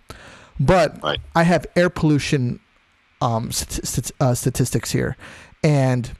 But 0.60 1.02
Right. 1.02 1.18
i 1.34 1.42
have 1.44 1.66
air 1.76 1.90
pollution 1.90 2.60
um, 3.22 3.50
st- 3.52 4.10
uh, 4.20 4.34
statistics 4.34 4.90
here. 4.92 5.16
And 5.62 6.12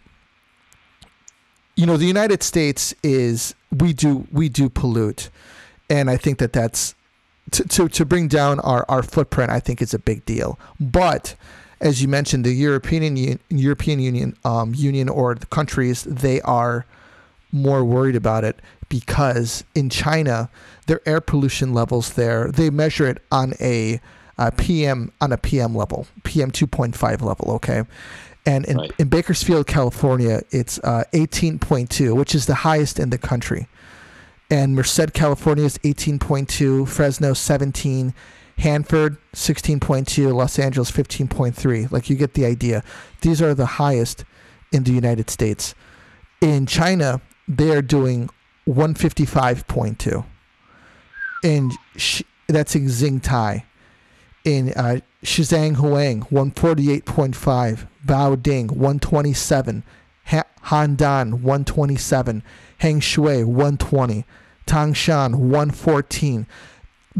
you 1.76 1.86
know 1.86 1.96
the 1.96 2.06
united 2.06 2.42
states 2.42 2.94
is 3.02 3.54
we 3.70 3.92
do 3.92 4.26
we 4.32 4.48
do 4.48 4.68
pollute. 4.68 5.30
And 5.90 6.08
i 6.10 6.16
think 6.16 6.38
that 6.38 6.52
that's 6.52 6.94
to, 7.50 7.62
to, 7.68 7.88
to 7.88 8.04
bring 8.06 8.26
down 8.28 8.58
our, 8.60 8.86
our 8.88 9.02
footprint 9.02 9.50
i 9.50 9.60
think 9.60 9.82
is 9.82 9.92
a 9.94 9.98
big 9.98 10.24
deal. 10.24 10.58
But 10.80 11.34
as 11.80 12.00
you 12.02 12.08
mentioned, 12.08 12.44
the 12.44 12.52
European 12.52 13.02
Union, 13.02 13.38
European 13.48 14.00
Union, 14.00 14.36
um, 14.44 14.74
Union 14.74 15.08
or 15.08 15.34
the 15.34 15.46
countries, 15.46 16.04
they 16.04 16.40
are 16.42 16.86
more 17.52 17.84
worried 17.84 18.16
about 18.16 18.44
it 18.44 18.60
because 18.88 19.64
in 19.74 19.88
China, 19.90 20.50
their 20.86 21.00
air 21.06 21.20
pollution 21.20 21.72
levels 21.72 22.14
there, 22.14 22.50
they 22.50 22.70
measure 22.70 23.06
it 23.06 23.22
on 23.30 23.54
a, 23.60 24.00
a 24.38 24.50
PM 24.52 25.12
on 25.20 25.32
a 25.32 25.36
PM 25.36 25.74
level, 25.74 26.06
PM 26.24 26.50
2.5 26.50 27.22
level. 27.22 27.52
Okay, 27.52 27.84
and 28.46 28.64
in, 28.66 28.76
Right. 28.78 28.92
in 28.98 29.08
Bakersfield, 29.08 29.66
California, 29.66 30.42
it's 30.50 30.78
uh, 30.84 31.04
18.2, 31.12 32.14
which 32.16 32.34
is 32.34 32.46
the 32.46 32.56
highest 32.56 32.98
in 32.98 33.10
the 33.10 33.18
country. 33.18 33.68
And 34.50 34.74
Merced, 34.76 35.14
California 35.14 35.64
is 35.64 35.78
18.2, 35.78 36.86
Fresno 36.86 37.32
17, 37.32 38.12
Hanford 38.58 39.16
16.2, 39.34 40.34
Los 40.34 40.58
Angeles 40.58 40.90
15.3. 40.90 41.90
Like 41.90 42.08
you 42.08 42.16
get 42.16 42.34
the 42.34 42.44
idea. 42.44 42.82
These 43.20 43.42
are 43.42 43.54
the 43.54 43.66
highest 43.66 44.24
in 44.72 44.84
the 44.84 44.92
United 44.92 45.30
States. 45.30 45.74
In 46.40 46.66
China, 46.66 47.20
they 47.48 47.70
are 47.70 47.82
doing 47.82 48.30
155.2. 48.66 50.24
In 51.42 51.70
Sh- 51.96 52.22
that's 52.48 52.74
in 52.74 52.86
Xingtai. 52.86 53.64
In 54.44 54.72
uh, 54.74 55.00
Shijiazhuang 55.22 56.28
148.5, 56.30 57.86
Baoding 58.04 58.66
127, 58.68 59.84
ha- 60.26 60.42
Handan 60.66 61.40
127, 61.40 62.42
Hengshui 62.80 63.44
120, 63.44 64.24
Tangshan 64.66 65.34
114. 65.36 66.46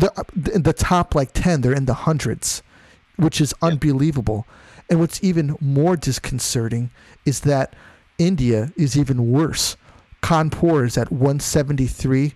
Uh, 0.01 0.09
the 0.35 0.59
the 0.59 0.73
top 0.73 1.15
like 1.15 1.33
10 1.33 1.61
they're 1.61 1.73
in 1.73 1.85
the 1.87 1.95
hundreds, 1.95 2.63
which 3.17 3.41
is 3.41 3.55
unbelievable. 3.63 4.47
And 4.91 5.01
what's 5.01 5.23
even 5.23 5.57
more 5.61 5.97
disconcerting 5.97 6.91
is 7.25 7.41
that 7.41 7.75
India 8.19 8.73
is 8.77 8.99
even 8.99 9.31
worse. 9.31 9.77
Kanpur 10.23 10.87
is 10.87 10.99
at 10.99 11.11
173. 11.11 12.35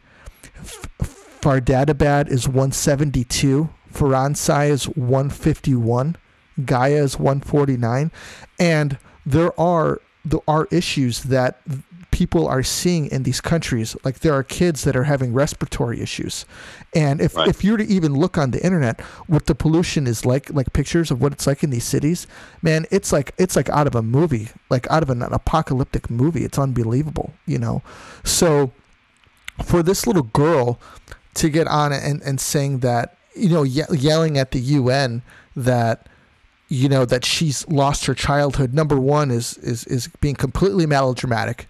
F- 0.57 0.88
Faridabad 1.41 2.29
is 2.29 2.47
172. 2.49 3.69
Faransai 3.93 4.71
is 4.71 4.85
151. 4.88 6.17
Gaya 6.65 7.03
is 7.03 7.19
149. 7.19 8.11
And 8.59 8.99
there 9.25 9.59
are 9.61 10.00
there 10.25 10.41
are 10.47 10.69
issues 10.71 11.25
that 11.25 11.61
people 12.21 12.45
are 12.49 12.63
seeing 12.65 13.07
in 13.15 13.23
these 13.23 13.41
countries. 13.41 13.89
Like 14.07 14.19
there 14.21 14.35
are 14.39 14.43
kids 14.61 14.79
that 14.85 14.97
are 14.97 15.05
having 15.05 15.31
respiratory 15.33 15.99
issues. 16.01 16.45
And 16.95 17.21
if, 17.21 17.37
Right. 17.37 17.47
if 17.53 17.63
you 17.65 17.71
were 17.73 17.79
to 17.79 17.87
even 17.97 18.13
look 18.23 18.37
on 18.43 18.51
the 18.51 18.61
internet 18.69 19.01
what 19.33 19.47
the 19.47 19.55
pollution 19.55 20.07
is 20.07 20.25
like, 20.27 20.51
like 20.59 20.73
pictures 20.73 21.11
of 21.13 21.21
what 21.23 21.33
it's 21.33 21.47
like 21.47 21.63
in 21.63 21.71
these 21.71 21.85
cities, 21.95 22.27
man, 22.61 22.87
it's 22.91 23.11
like 23.13 23.29
it's 23.39 23.55
like 23.55 23.69
out 23.79 23.87
of 23.87 23.95
a 23.95 24.03
movie, 24.03 24.49
like 24.75 24.85
out 24.91 25.03
of 25.05 25.11
an 25.11 25.23
apocalyptic 25.23 26.11
movie. 26.11 26.45
It's 26.45 26.59
unbelievable, 26.59 27.29
you 27.47 27.59
know. 27.65 27.83
So 28.25 28.73
for 29.65 29.83
this 29.83 30.07
little 30.07 30.29
girl 30.43 30.81
to 31.35 31.49
get 31.49 31.67
on 31.69 31.93
and, 31.93 32.21
and 32.23 32.41
saying 32.41 32.81
that, 32.81 33.17
you 33.37 33.49
know, 33.55 33.63
ye- 33.63 33.93
yelling 34.09 34.39
at 34.39 34.51
the 34.51 34.61
UN 34.79 35.23
that 35.55 36.09
you 36.71 36.89
know 36.89 37.05
that 37.07 37.25
she's 37.25 37.67
lost 37.69 38.07
her 38.07 38.15
childhood 38.15 38.75
number 38.75 38.99
one 39.01 39.31
is 39.31 39.57
is 39.73 39.85
is 39.97 40.09
being 40.21 40.35
completely 40.35 40.85
melodramatic 40.87 41.67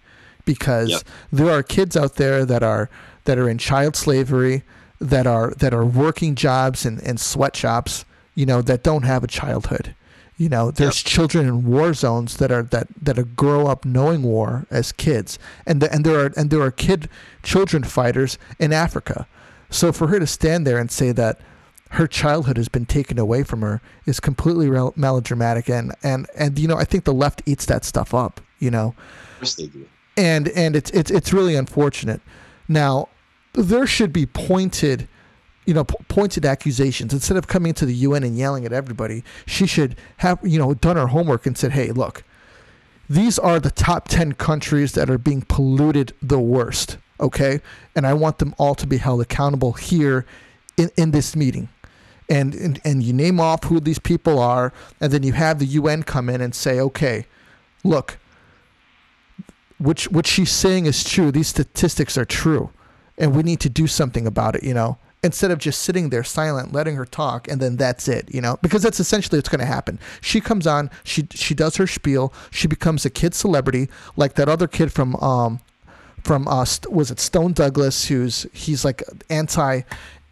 because 0.49 0.89
Yep. 0.89 1.01
there 1.31 1.51
are 1.51 1.61
kids 1.61 1.95
out 1.95 2.15
there 2.15 2.43
that 2.43 2.63
are 2.63 2.89
that 3.25 3.37
are 3.37 3.47
in 3.47 3.59
child 3.59 3.95
slavery 3.95 4.63
that 4.99 5.27
are 5.27 5.51
that 5.59 5.75
are 5.75 5.85
working 5.85 6.33
jobs 6.33 6.87
and 6.87 6.99
and 7.03 7.19
sweatshops 7.19 8.03
you 8.33 8.47
know 8.47 8.59
that 8.63 8.81
don't 8.81 9.03
have 9.03 9.23
a 9.23 9.27
childhood. 9.27 9.93
You 10.37 10.49
know 10.49 10.71
there's 10.71 11.03
children 11.03 11.45
in 11.47 11.65
war 11.65 11.93
zones 11.93 12.37
that 12.37 12.51
are 12.51 12.63
that 12.63 12.87
that 12.99 13.19
are 13.19 13.29
grow 13.43 13.67
up 13.67 13.85
knowing 13.85 14.23
war 14.23 14.65
as 14.71 14.91
kids. 14.91 15.37
And 15.67 15.81
the, 15.81 15.93
and 15.93 16.03
there 16.03 16.19
are 16.25 16.31
and 16.35 16.49
there 16.49 16.61
are 16.61 16.71
kid 16.71 17.07
children 17.43 17.83
fighters 17.83 18.39
in 18.57 18.73
Africa. 18.73 19.27
So 19.69 19.91
for 19.91 20.07
her 20.07 20.19
to 20.19 20.25
stand 20.25 20.65
there 20.65 20.79
and 20.79 20.89
say 20.89 21.11
that 21.11 21.39
her 21.91 22.07
childhood 22.07 22.57
has 22.57 22.69
been 22.69 22.85
taken 22.87 23.19
away 23.19 23.43
from 23.43 23.61
her 23.61 23.81
is 24.07 24.19
completely 24.19 24.67
rel- 24.67 24.93
melodramatic. 24.95 25.69
And 25.69 25.93
and 26.01 26.25
and 26.35 26.57
you 26.57 26.67
know 26.67 26.77
I 26.77 26.85
think 26.85 27.03
the 27.03 27.13
left 27.13 27.43
eats 27.45 27.65
that 27.67 27.85
stuff 27.85 28.15
up 28.15 28.41
you 28.59 28.69
know? 28.69 28.87
Of 28.89 29.37
course 29.39 29.55
they 29.55 29.67
do. 29.67 29.87
And 30.19 30.49
and 30.49 30.75
it's 30.75 30.91
it's 30.91 31.09
it's 31.09 31.31
really 31.31 31.55
unfortunate. 31.55 32.21
Now, 32.67 33.07
there 33.53 33.87
should 33.87 34.11
be 34.11 34.25
pointed, 34.25 35.07
you 35.65 35.73
know, 35.73 35.85
p- 35.85 35.95
pointed 36.09 36.45
accusations 36.45 37.13
instead 37.13 37.37
of 37.37 37.47
coming 37.47 37.73
to 37.75 37.85
the 37.85 37.93
UN 37.93 38.23
and 38.23 38.37
yelling 38.37 38.65
at 38.65 38.73
everybody. 38.73 39.23
She 39.47 39.65
should 39.65 39.95
have 40.17 40.37
you 40.43 40.59
know 40.59 40.73
done 40.73 40.97
her 40.97 41.07
homework 41.07 41.45
and 41.45 41.57
said, 41.57 41.71
"Hey, 41.71 41.91
look, 41.91 42.23
these 43.09 43.39
are 43.39 43.61
the 43.61 43.71
top 43.71 44.09
ten 44.09 44.33
countries 44.33 44.91
that 44.91 45.09
are 45.09 45.17
being 45.17 45.41
polluted 45.41 46.13
the 46.21 46.39
worst." 46.39 46.97
Okay, 47.21 47.61
and 47.95 48.05
I 48.05 48.13
want 48.13 48.39
them 48.39 48.53
all 48.57 48.75
to 48.75 48.85
be 48.85 48.97
held 48.97 49.21
accountable 49.21 49.73
here 49.73 50.25
in 50.75 50.91
in 50.97 51.11
this 51.11 51.35
meeting. 51.35 51.69
And, 52.31 52.53
and 52.53 52.79
and 52.85 53.01
you 53.01 53.11
name 53.11 53.39
off 53.39 53.63
who 53.63 53.79
these 53.79 53.97
people 53.97 54.37
are, 54.37 54.71
and 55.01 55.11
then 55.11 55.23
you 55.23 55.33
have 55.33 55.57
the 55.57 55.65
UN 55.65 56.03
come 56.03 56.29
in 56.29 56.41
and 56.41 56.53
say, 56.53 56.79
okay, 56.79 57.25
look, 57.83 58.19
which 59.79 60.09
what 60.11 60.27
she's 60.27 60.51
saying 60.51 60.85
is 60.85 61.03
true. 61.03 61.31
These 61.31 61.47
statistics 61.47 62.17
are 62.17 62.25
true, 62.25 62.69
and 63.17 63.35
we 63.35 63.43
need 63.43 63.59
to 63.61 63.69
do 63.69 63.87
something 63.87 64.27
about 64.27 64.55
it. 64.55 64.63
You 64.63 64.73
know, 64.73 64.97
instead 65.23 65.51
of 65.51 65.59
just 65.59 65.81
sitting 65.81 66.09
there 66.09 66.23
silent, 66.23 66.73
letting 66.73 66.95
her 66.95 67.05
talk, 67.05 67.47
and 67.47 67.61
then 67.61 67.77
that's 67.77 68.07
it. 68.07 68.33
You 68.33 68.41
know, 68.41 68.57
because 68.61 68.83
that's 68.83 68.99
essentially 68.99 69.37
what's 69.37 69.49
going 69.49 69.59
to 69.59 69.65
happen. 69.65 69.99
She 70.21 70.41
comes 70.41 70.67
on, 70.67 70.89
she 71.03 71.27
she 71.31 71.55
does 71.55 71.77
her 71.77 71.87
spiel, 71.87 72.33
she 72.51 72.67
becomes 72.67 73.05
a 73.05 73.09
kid 73.09 73.33
celebrity, 73.33 73.89
like 74.15 74.35
that 74.35 74.49
other 74.49 74.67
kid 74.67 74.91
from 74.91 75.15
um 75.17 75.61
from 76.23 76.47
uh 76.47 76.65
was 76.89 77.11
it 77.11 77.19
Stone 77.19 77.53
Douglas, 77.53 78.07
who's 78.07 78.45
he's 78.53 78.83
like 78.83 79.03
anti 79.29 79.81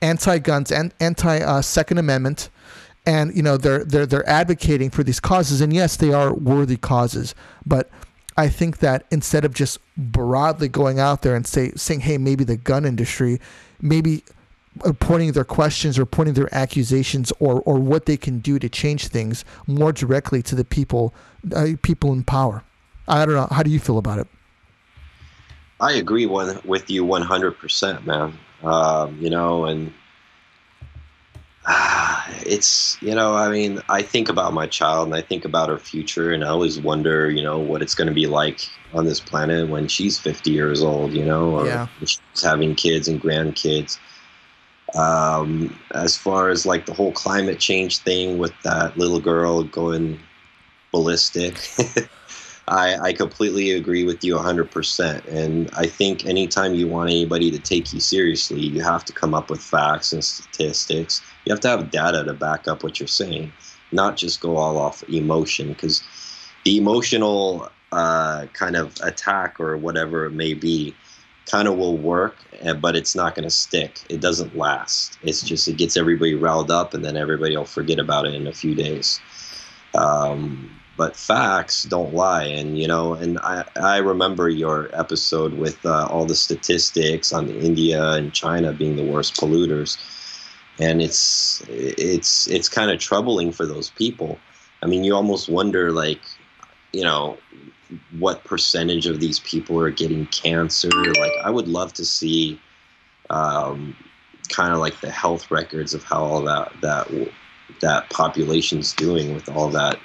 anti 0.02 0.40
guns 0.40 0.72
and 0.72 0.94
anti 1.00 1.40
uh, 1.40 1.62
Second 1.62 1.98
Amendment 1.98 2.50
and 3.08 3.34
you 3.36 3.42
know 3.42 3.58
they're 3.58 3.84
they're 3.84 4.06
they're 4.06 4.30
advocating 4.30 4.92
for 4.92 5.02
these 5.02 5.20
causes 5.20 5.62
and 5.62 5.74
yes 5.74 5.96
they 5.96 6.14
are 6.14 6.34
worthy 6.34 6.78
causes 6.78 7.34
but 7.66 7.90
I 8.38 8.50
think 8.50 8.80
that 8.80 9.06
instead 9.10 9.46
of 9.46 9.54
just 9.54 9.80
broadly 9.98 10.68
going 10.68 11.00
out 11.00 11.24
there 11.24 11.36
and 11.36 11.46
say 11.46 11.72
saying 11.76 12.02
hey 12.02 12.18
maybe 12.18 12.44
the 12.44 12.58
gun 12.58 12.86
industry 12.86 13.40
maybe 13.82 14.24
uh, 14.86 14.94
pointing 15.00 15.32
their 15.32 15.44
questions 15.44 15.98
or 15.98 16.06
pointing 16.06 16.36
their 16.36 16.54
accusations 16.54 17.34
or 17.40 17.62
or 17.62 17.80
what 17.80 18.06
they 18.06 18.18
can 18.18 18.40
do 18.40 18.60
to 18.60 18.70
change 18.70 19.08
things 19.08 19.44
more 19.66 19.92
directly 19.92 20.42
to 20.44 20.56
the 20.56 20.66
people 20.66 21.14
uh, 21.56 21.70
people 21.82 22.14
in 22.14 22.24
power. 22.24 22.64
I 23.08 23.26
don't 23.26 23.36
know. 23.36 23.48
How 23.50 23.64
do 23.64 23.70
you 23.70 23.80
feel 23.80 23.98
about 23.98 24.20
it? 24.20 24.28
I 25.80 25.94
agree 25.94 26.26
one, 26.26 26.60
with 26.66 26.90
you 26.90 27.06
100%, 27.06 28.06
man. 28.06 28.38
Um, 28.64 29.18
you 29.22 29.30
know, 29.30 29.66
and 29.66 29.94
ah, 31.68 32.26
it's, 32.46 32.98
you 33.02 33.14
know, 33.14 33.36
I 33.36 33.50
mean, 33.50 33.82
I 33.90 34.02
think 34.02 34.30
about 34.30 34.54
my 34.54 34.68
child 34.68 35.08
and 35.08 35.16
I 35.16 35.22
think 35.22 35.46
about 35.46 35.70
her 35.70 35.78
future, 35.78 36.32
and 36.32 36.44
I 36.44 36.50
always 36.50 36.80
wonder, 36.80 37.30
you 37.30 37.44
know, 37.44 37.60
what 37.60 37.82
it's 37.82 37.96
going 37.96 38.08
to 38.08 38.14
be 38.14 38.28
like 38.28 38.70
on 38.94 39.06
this 39.06 39.20
planet 39.20 39.68
when 39.70 39.88
she's 39.88 40.18
50 40.18 40.52
years 40.52 40.82
old, 40.82 41.14
you 41.14 41.26
know, 41.26 41.58
or 41.58 41.66
Yeah. 41.66 41.88
she's 42.00 42.20
having 42.42 42.76
kids 42.76 43.08
and 43.08 43.22
grandkids. 43.22 44.00
Um, 44.96 45.78
as 45.94 46.16
far 46.16 46.50
as 46.50 46.66
like 46.66 46.86
the 46.86 46.94
whole 46.94 47.12
climate 47.12 47.60
change 47.60 48.00
thing 48.00 48.38
with 48.38 48.54
that 48.64 48.98
little 48.98 49.20
girl 49.20 49.64
going 49.64 50.18
ballistic. 50.92 51.60
I, 52.68 52.98
I 52.98 53.14
completely 53.14 53.72
agree 53.72 54.04
with 54.04 54.24
you 54.24 54.36
100%. 54.36 55.26
And 55.28 55.70
I 55.74 55.88
think 55.88 56.26
anytime 56.26 56.74
you 56.74 56.88
want 56.88 57.10
anybody 57.10 57.50
to 57.52 57.60
take 57.60 57.94
you 57.94 58.00
seriously, 58.00 58.60
you 58.60 58.82
have 58.82 59.06
to 59.06 59.14
come 59.14 59.34
up 59.34 59.50
with 59.50 59.62
facts 59.62 60.12
and 60.12 60.24
statistics. 60.24 61.22
You 61.46 61.54
have 61.54 61.62
to 61.62 61.70
have 61.70 61.92
data 61.92 62.26
to 62.26 62.34
back 62.34 62.68
up 62.68 62.84
what 62.84 63.00
you're 63.00 63.08
saying, 63.08 63.54
not 63.92 64.18
just 64.18 64.42
go 64.42 64.58
all 64.58 64.78
off 64.78 65.02
emotion. 65.08 65.70
Because 65.70 66.04
the 66.66 66.78
emotional 66.78 67.72
uh, 67.94 68.48
kind 68.52 68.76
of 68.76 68.98
attack 69.02 69.60
or 69.62 69.78
whatever 69.78 70.26
it 70.26 70.32
may 70.32 70.54
be 70.54 70.94
kind 71.46 71.70
of 71.70 71.78
will 71.78 71.96
work, 71.96 72.36
eh, 72.60 72.74
but 72.74 72.98
it's 72.98 73.16
not 73.16 73.34
going 73.34 73.46
to 73.46 73.50
stick. 73.50 74.02
It 74.10 74.20
doesn't 74.20 74.58
last. 74.58 75.18
It's 75.24 75.42
just, 75.42 75.70
it 75.70 75.78
gets 75.78 75.96
everybody 75.96 76.36
riled 76.36 76.70
up 76.70 76.94
and 76.94 77.06
then 77.06 77.16
everybody 77.16 77.56
will 77.56 77.64
forget 77.64 78.00
about 78.00 78.26
it 78.26 78.34
in 78.34 78.46
a 78.46 78.52
few 78.52 78.76
days. 78.76 79.22
Um, 79.94 80.70
but 80.98 81.16
facts 81.16 81.84
don't 81.84 82.14
lie. 82.14 82.44
And 82.44 82.78
you 82.78 82.88
know 82.88 83.14
and 83.14 83.40
i 83.40 83.64
i 83.76 83.98
remember 83.98 84.50
your 84.50 84.90
episode 84.94 85.54
with 85.54 85.86
uh, 85.86 86.08
all 86.10 86.26
the 86.26 86.36
statistics 86.36 87.32
on 87.32 87.50
india 87.50 88.12
and 88.14 88.34
china 88.34 88.74
being 88.74 88.96
the 88.96 89.06
worst 89.06 89.36
polluters. 89.38 89.98
And 90.80 91.02
it's 91.02 91.64
it's 91.70 92.48
it's 92.48 92.70
kind 92.70 92.92
of 92.92 93.00
troubling 93.00 93.52
for 93.52 93.66
those 93.66 93.90
people. 93.92 94.38
I 94.84 94.88
mean 94.88 95.04
you 95.04 95.16
almost 95.16 95.50
wonder 95.50 95.92
like 95.92 96.22
you 96.94 97.04
know 97.04 97.38
what 98.20 98.44
percentage 98.44 99.06
of 99.06 99.20
these 99.20 99.40
people 99.40 99.80
are 99.80 99.92
getting 99.92 100.26
cancer. 100.28 100.90
Like 100.90 101.34
i 101.44 101.50
would 101.50 101.68
love 101.68 101.94
to 101.94 102.06
see 102.06 102.60
um, 103.30 103.96
kind 104.50 104.74
of 104.74 104.80
like 104.80 105.00
the 105.02 105.12
health 105.12 105.52
records 105.52 105.94
of 105.94 106.04
how 106.04 106.24
all 106.24 106.42
that 106.42 106.72
that 106.82 107.08
that 107.82 108.10
population's 108.10 108.94
doing 108.94 109.34
with 109.34 109.50
all 109.50 109.70
that 109.70 110.00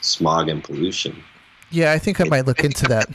smog 0.00 0.48
and 0.48 0.62
pollution. 0.62 1.22
Yeah, 1.70 1.92
I 1.92 1.98
think 1.98 2.20
I 2.20 2.24
might 2.24 2.46
look 2.46 2.64
into 2.64 2.86
that. 2.86 3.08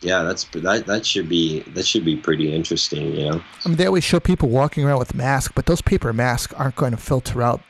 Yeah, 0.00 0.22
that's 0.22 0.44
that. 0.44 0.86
That 0.86 1.04
should 1.04 1.28
be 1.28 1.60
that 1.60 1.84
should 1.84 2.04
be 2.04 2.16
pretty 2.16 2.54
interesting. 2.54 3.14
You 3.14 3.30
know, 3.30 3.42
I 3.64 3.68
mean, 3.68 3.76
they 3.76 3.86
always 3.86 4.04
show 4.04 4.20
people 4.20 4.48
walking 4.48 4.84
around 4.84 5.00
with 5.00 5.14
masks, 5.14 5.52
but 5.54 5.66
those 5.66 5.82
paper 5.82 6.12
masks 6.12 6.52
aren't 6.54 6.76
going 6.76 6.92
to 6.92 6.96
filter 6.96 7.42
out, 7.42 7.60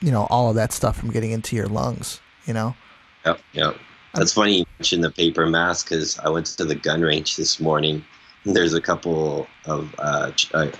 you 0.00 0.10
know, 0.10 0.26
all 0.28 0.50
of 0.50 0.56
that 0.56 0.72
stuff 0.72 0.96
from 0.98 1.10
getting 1.10 1.30
into 1.30 1.54
your 1.54 1.68
lungs. 1.68 2.20
You 2.46 2.54
know. 2.54 2.74
Yep. 3.24 3.40
Yep. 3.52 3.76
That's 4.14 4.32
funny 4.32 4.58
you 4.58 4.64
mentioned 4.78 5.04
the 5.04 5.10
paper 5.10 5.46
mask 5.46 5.90
because 5.90 6.18
I 6.18 6.28
went 6.30 6.46
to 6.46 6.64
the 6.64 6.74
gun 6.74 7.02
range 7.02 7.36
this 7.36 7.60
morning. 7.60 8.04
And 8.44 8.56
there's 8.56 8.74
a 8.74 8.80
couple 8.80 9.46
of 9.66 9.94
uh, 9.98 10.32
uh, 10.54 10.70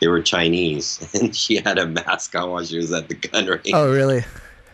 they 0.00 0.08
were 0.08 0.22
Chinese, 0.22 1.08
and 1.20 1.34
she 1.34 1.56
had 1.56 1.78
a 1.78 1.86
mask 1.86 2.34
on 2.34 2.50
while 2.50 2.64
she 2.64 2.76
was 2.76 2.92
at 2.92 3.08
the 3.08 3.14
gun 3.14 3.46
range. 3.46 3.70
Oh, 3.72 3.90
really? 3.90 4.24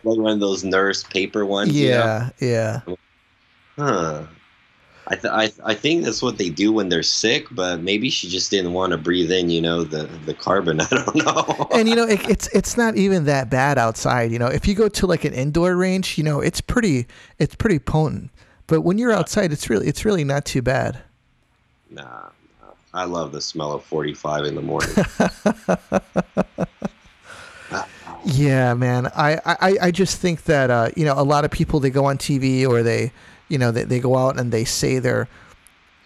Like 0.05 0.19
one 0.19 0.33
of 0.33 0.41
those 0.41 0.65
nurse 0.65 1.05
paper 1.05 1.47
ones. 1.47 1.73
Yeah, 1.73 2.31
you 2.39 2.49
know? 2.49 2.55
yeah. 2.55 2.81
Huh. 3.77 4.27
I, 5.09 5.17
th- 5.17 5.33
I, 5.33 5.47
th- 5.47 5.61
I 5.65 5.75
think 5.75 6.05
that's 6.05 6.23
what 6.23 6.39
they 6.39 6.49
do 6.49 6.73
when 6.73 6.89
they're 6.89 7.03
sick, 7.03 7.47
but 7.51 7.81
maybe 7.81 8.09
she 8.09 8.29
just 8.29 8.51
didn't 8.51 8.73
want 8.73 8.93
to 8.93 8.99
breathe 8.99 9.33
in, 9.33 9.51
you 9.51 9.61
know, 9.61 9.83
the, 9.83 10.05
the 10.27 10.35
carbon. 10.35 10.81
I 10.81 10.87
don't 10.89 11.15
know. 11.17 11.69
and 11.73 11.89
you 11.89 11.97
know, 11.97 12.07
it, 12.07 12.29
it's 12.29 12.47
it's 12.49 12.77
not 12.77 12.97
even 12.97 13.25
that 13.25 13.51
bad 13.51 13.79
outside. 13.79 14.31
You 14.31 14.39
know, 14.39 14.47
if 14.47 14.67
you 14.67 14.75
go 14.75 14.89
to 14.89 15.07
like 15.07 15.25
an 15.25 15.35
indoor 15.35 15.75
range, 15.77 16.17
you 16.17 16.25
know, 16.25 16.41
it's 16.41 16.61
pretty 16.61 17.07
it's 17.39 17.55
pretty 17.55 17.79
potent. 17.79 18.31
But 18.69 18.83
when 18.83 18.97
you're 18.97 19.13
outside, 19.13 19.53
it's 19.53 19.69
really 19.69 19.89
it's 19.89 20.05
really 20.05 20.25
not 20.25 20.45
too 20.45 20.63
bad. 20.63 21.03
Nah, 21.91 22.03
nah. 22.63 22.73
I 22.95 23.05
love 23.05 23.33
the 23.33 23.41
smell 23.41 23.73
of 23.73 23.85
45 23.85 24.45
in 24.45 24.55
the 24.55 24.63
morning. 24.63 24.95
yeah, 28.33 28.75
man. 28.75 29.07
I, 29.07 29.41
I, 29.45 29.77
I 29.83 29.91
just 29.91 30.21
think 30.21 30.45
that 30.45 30.71
uh, 30.71 30.91
you 30.97 31.05
know 31.05 31.15
a 31.17 31.23
lot 31.25 31.45
of 31.45 31.51
people 31.51 31.81
they 31.81 31.91
go 31.91 32.05
on 32.05 32.19
TV 32.19 32.67
or 32.67 32.83
they 32.83 33.13
you 33.49 33.59
know 33.59 33.71
they, 33.71 33.85
they 33.85 34.01
go 34.01 34.17
out 34.17 34.39
and 34.39 34.53
they 34.53 34.65
say 34.65 34.99
their 34.99 35.29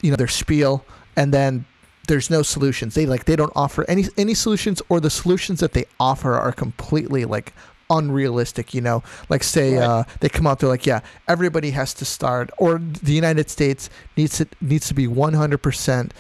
you 0.00 0.11
know 0.11 0.16
their 0.16 0.28
spiel 0.28 0.85
and 1.16 1.33
then 1.33 1.64
there's 2.09 2.30
no 2.30 2.42
solutions 2.42 2.95
they 2.95 3.06
like 3.06 3.25
they 3.25 3.37
don't 3.37 3.52
offer 3.56 3.85
any 3.88 4.04
any 4.16 4.35
solutions 4.35 4.83
or 4.88 5.00
the 5.00 5.11
solutions 5.11 5.61
that 5.61 5.73
they 5.73 5.85
offer 5.99 6.35
are 6.35 6.52
completely 6.52 7.25
like 7.25 7.52
unrealistic 7.90 8.75
you 8.75 8.80
know 8.80 9.02
like 9.28 9.42
say 9.42 9.76
right. 9.76 9.85
uh, 9.85 10.04
they 10.21 10.28
come 10.28 10.47
out 10.47 10.59
they're 10.59 10.68
like 10.68 10.87
yeah 10.87 11.00
everybody 11.28 11.71
has 11.71 11.95
to 11.95 12.04
start 12.04 12.50
or 12.59 12.78
the 12.78 13.12
united 13.12 13.49
states 13.49 13.88
needs 14.16 14.38
to 14.38 14.47
needs 14.61 14.88
to 14.88 14.95
be 14.95 15.06
100% 15.06 16.11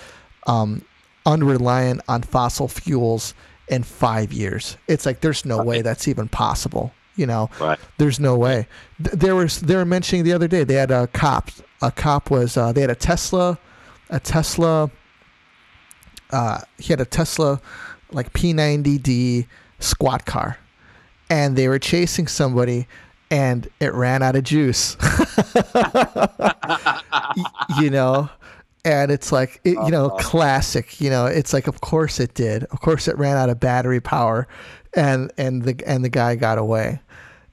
um, 0.46 0.82
unreliant 1.24 2.00
on 2.08 2.22
fossil 2.22 2.68
fuels 2.68 3.34
in 3.68 3.82
five 3.82 4.32
years 4.32 4.76
it's 4.86 5.04
like 5.04 5.20
there's 5.20 5.44
no 5.44 5.62
way 5.62 5.82
that's 5.82 6.08
even 6.08 6.28
possible 6.28 6.92
you 7.16 7.26
know, 7.26 7.50
right. 7.58 7.78
there's 7.96 8.20
no 8.20 8.36
way. 8.36 8.68
There 8.98 9.34
was 9.34 9.60
they 9.60 9.74
were 9.74 9.86
mentioning 9.86 10.24
the 10.24 10.34
other 10.34 10.48
day 10.48 10.64
they 10.64 10.74
had 10.74 10.90
a 10.90 11.06
cop. 11.08 11.50
A 11.82 11.90
cop 11.90 12.30
was 12.30 12.56
uh, 12.56 12.72
they 12.72 12.80
had 12.82 12.90
a 12.90 12.94
Tesla, 12.94 13.58
a 14.10 14.20
Tesla. 14.20 14.90
Uh, 16.30 16.60
he 16.78 16.92
had 16.92 17.00
a 17.00 17.06
Tesla, 17.06 17.60
like 18.12 18.32
P90D 18.32 19.46
squat 19.78 20.26
car, 20.26 20.58
and 21.30 21.56
they 21.56 21.68
were 21.68 21.78
chasing 21.78 22.26
somebody, 22.26 22.86
and 23.30 23.68
it 23.80 23.94
ran 23.94 24.22
out 24.22 24.36
of 24.36 24.44
juice. 24.44 24.96
you 27.80 27.90
know, 27.90 28.28
and 28.86 29.10
it's 29.10 29.32
like 29.32 29.60
it, 29.64 29.72
you 29.72 29.90
know 29.90 30.08
classic 30.10 31.00
you 31.00 31.10
know 31.10 31.26
it's 31.26 31.52
like 31.52 31.66
of 31.66 31.80
course 31.80 32.20
it 32.20 32.32
did 32.34 32.64
of 32.64 32.80
course 32.80 33.08
it 33.08 33.18
ran 33.18 33.36
out 33.36 33.50
of 33.50 33.60
battery 33.60 34.00
power 34.00 34.48
and 34.94 35.30
and 35.36 35.64
the 35.64 35.76
and 35.86 36.04
the 36.04 36.08
guy 36.08 36.34
got 36.36 36.56
away 36.56 37.00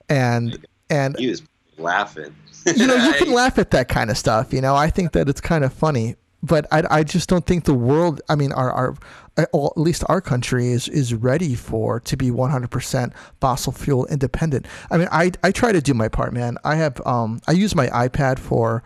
and 0.10 0.66
and 0.90 1.18
he 1.18 1.28
was 1.28 1.44
laughing. 1.78 2.36
you 2.66 2.88
know, 2.88 2.96
you 2.96 3.14
can 3.14 3.32
laugh 3.34 3.58
at 3.58 3.72
that 3.72 3.90
kind 3.90 4.10
of 4.10 4.18
stuff. 4.18 4.54
You 4.54 4.62
know, 4.62 4.76
I 4.76 4.90
think 4.90 5.12
that 5.14 5.30
it's 5.30 5.42
kind 5.42 5.64
of 5.64 5.74
funny, 5.74 6.16
but 6.42 6.66
I, 6.72 6.84
I 6.90 7.04
just 7.04 7.30
don't 7.30 7.46
think 7.46 7.66
the 7.66 7.74
world. 7.74 8.22
I 8.30 8.36
mean, 8.36 8.52
our 8.54 8.72
our 8.72 8.96
at 9.36 9.50
least 9.78 10.04
our 10.08 10.22
country 10.22 10.68
is 10.68 10.88
is 10.88 11.14
ready 11.14 11.56
for 11.56 12.00
to 12.02 12.16
be 12.16 12.30
100% 12.30 13.14
fossil 13.42 13.74
fuel 13.74 14.06
independent. 14.08 14.68
I 14.92 14.98
mean, 14.98 15.08
I 15.12 15.32
I 15.44 15.52
try 15.52 15.72
to 15.72 15.82
do 15.82 15.94
my 15.94 16.08
part, 16.08 16.34
man. 16.34 16.58
I 16.64 16.76
have 16.76 17.06
um 17.06 17.42
I 17.48 17.52
use 17.52 17.76
my 17.76 17.88
iPad 17.88 18.40
for 18.40 18.84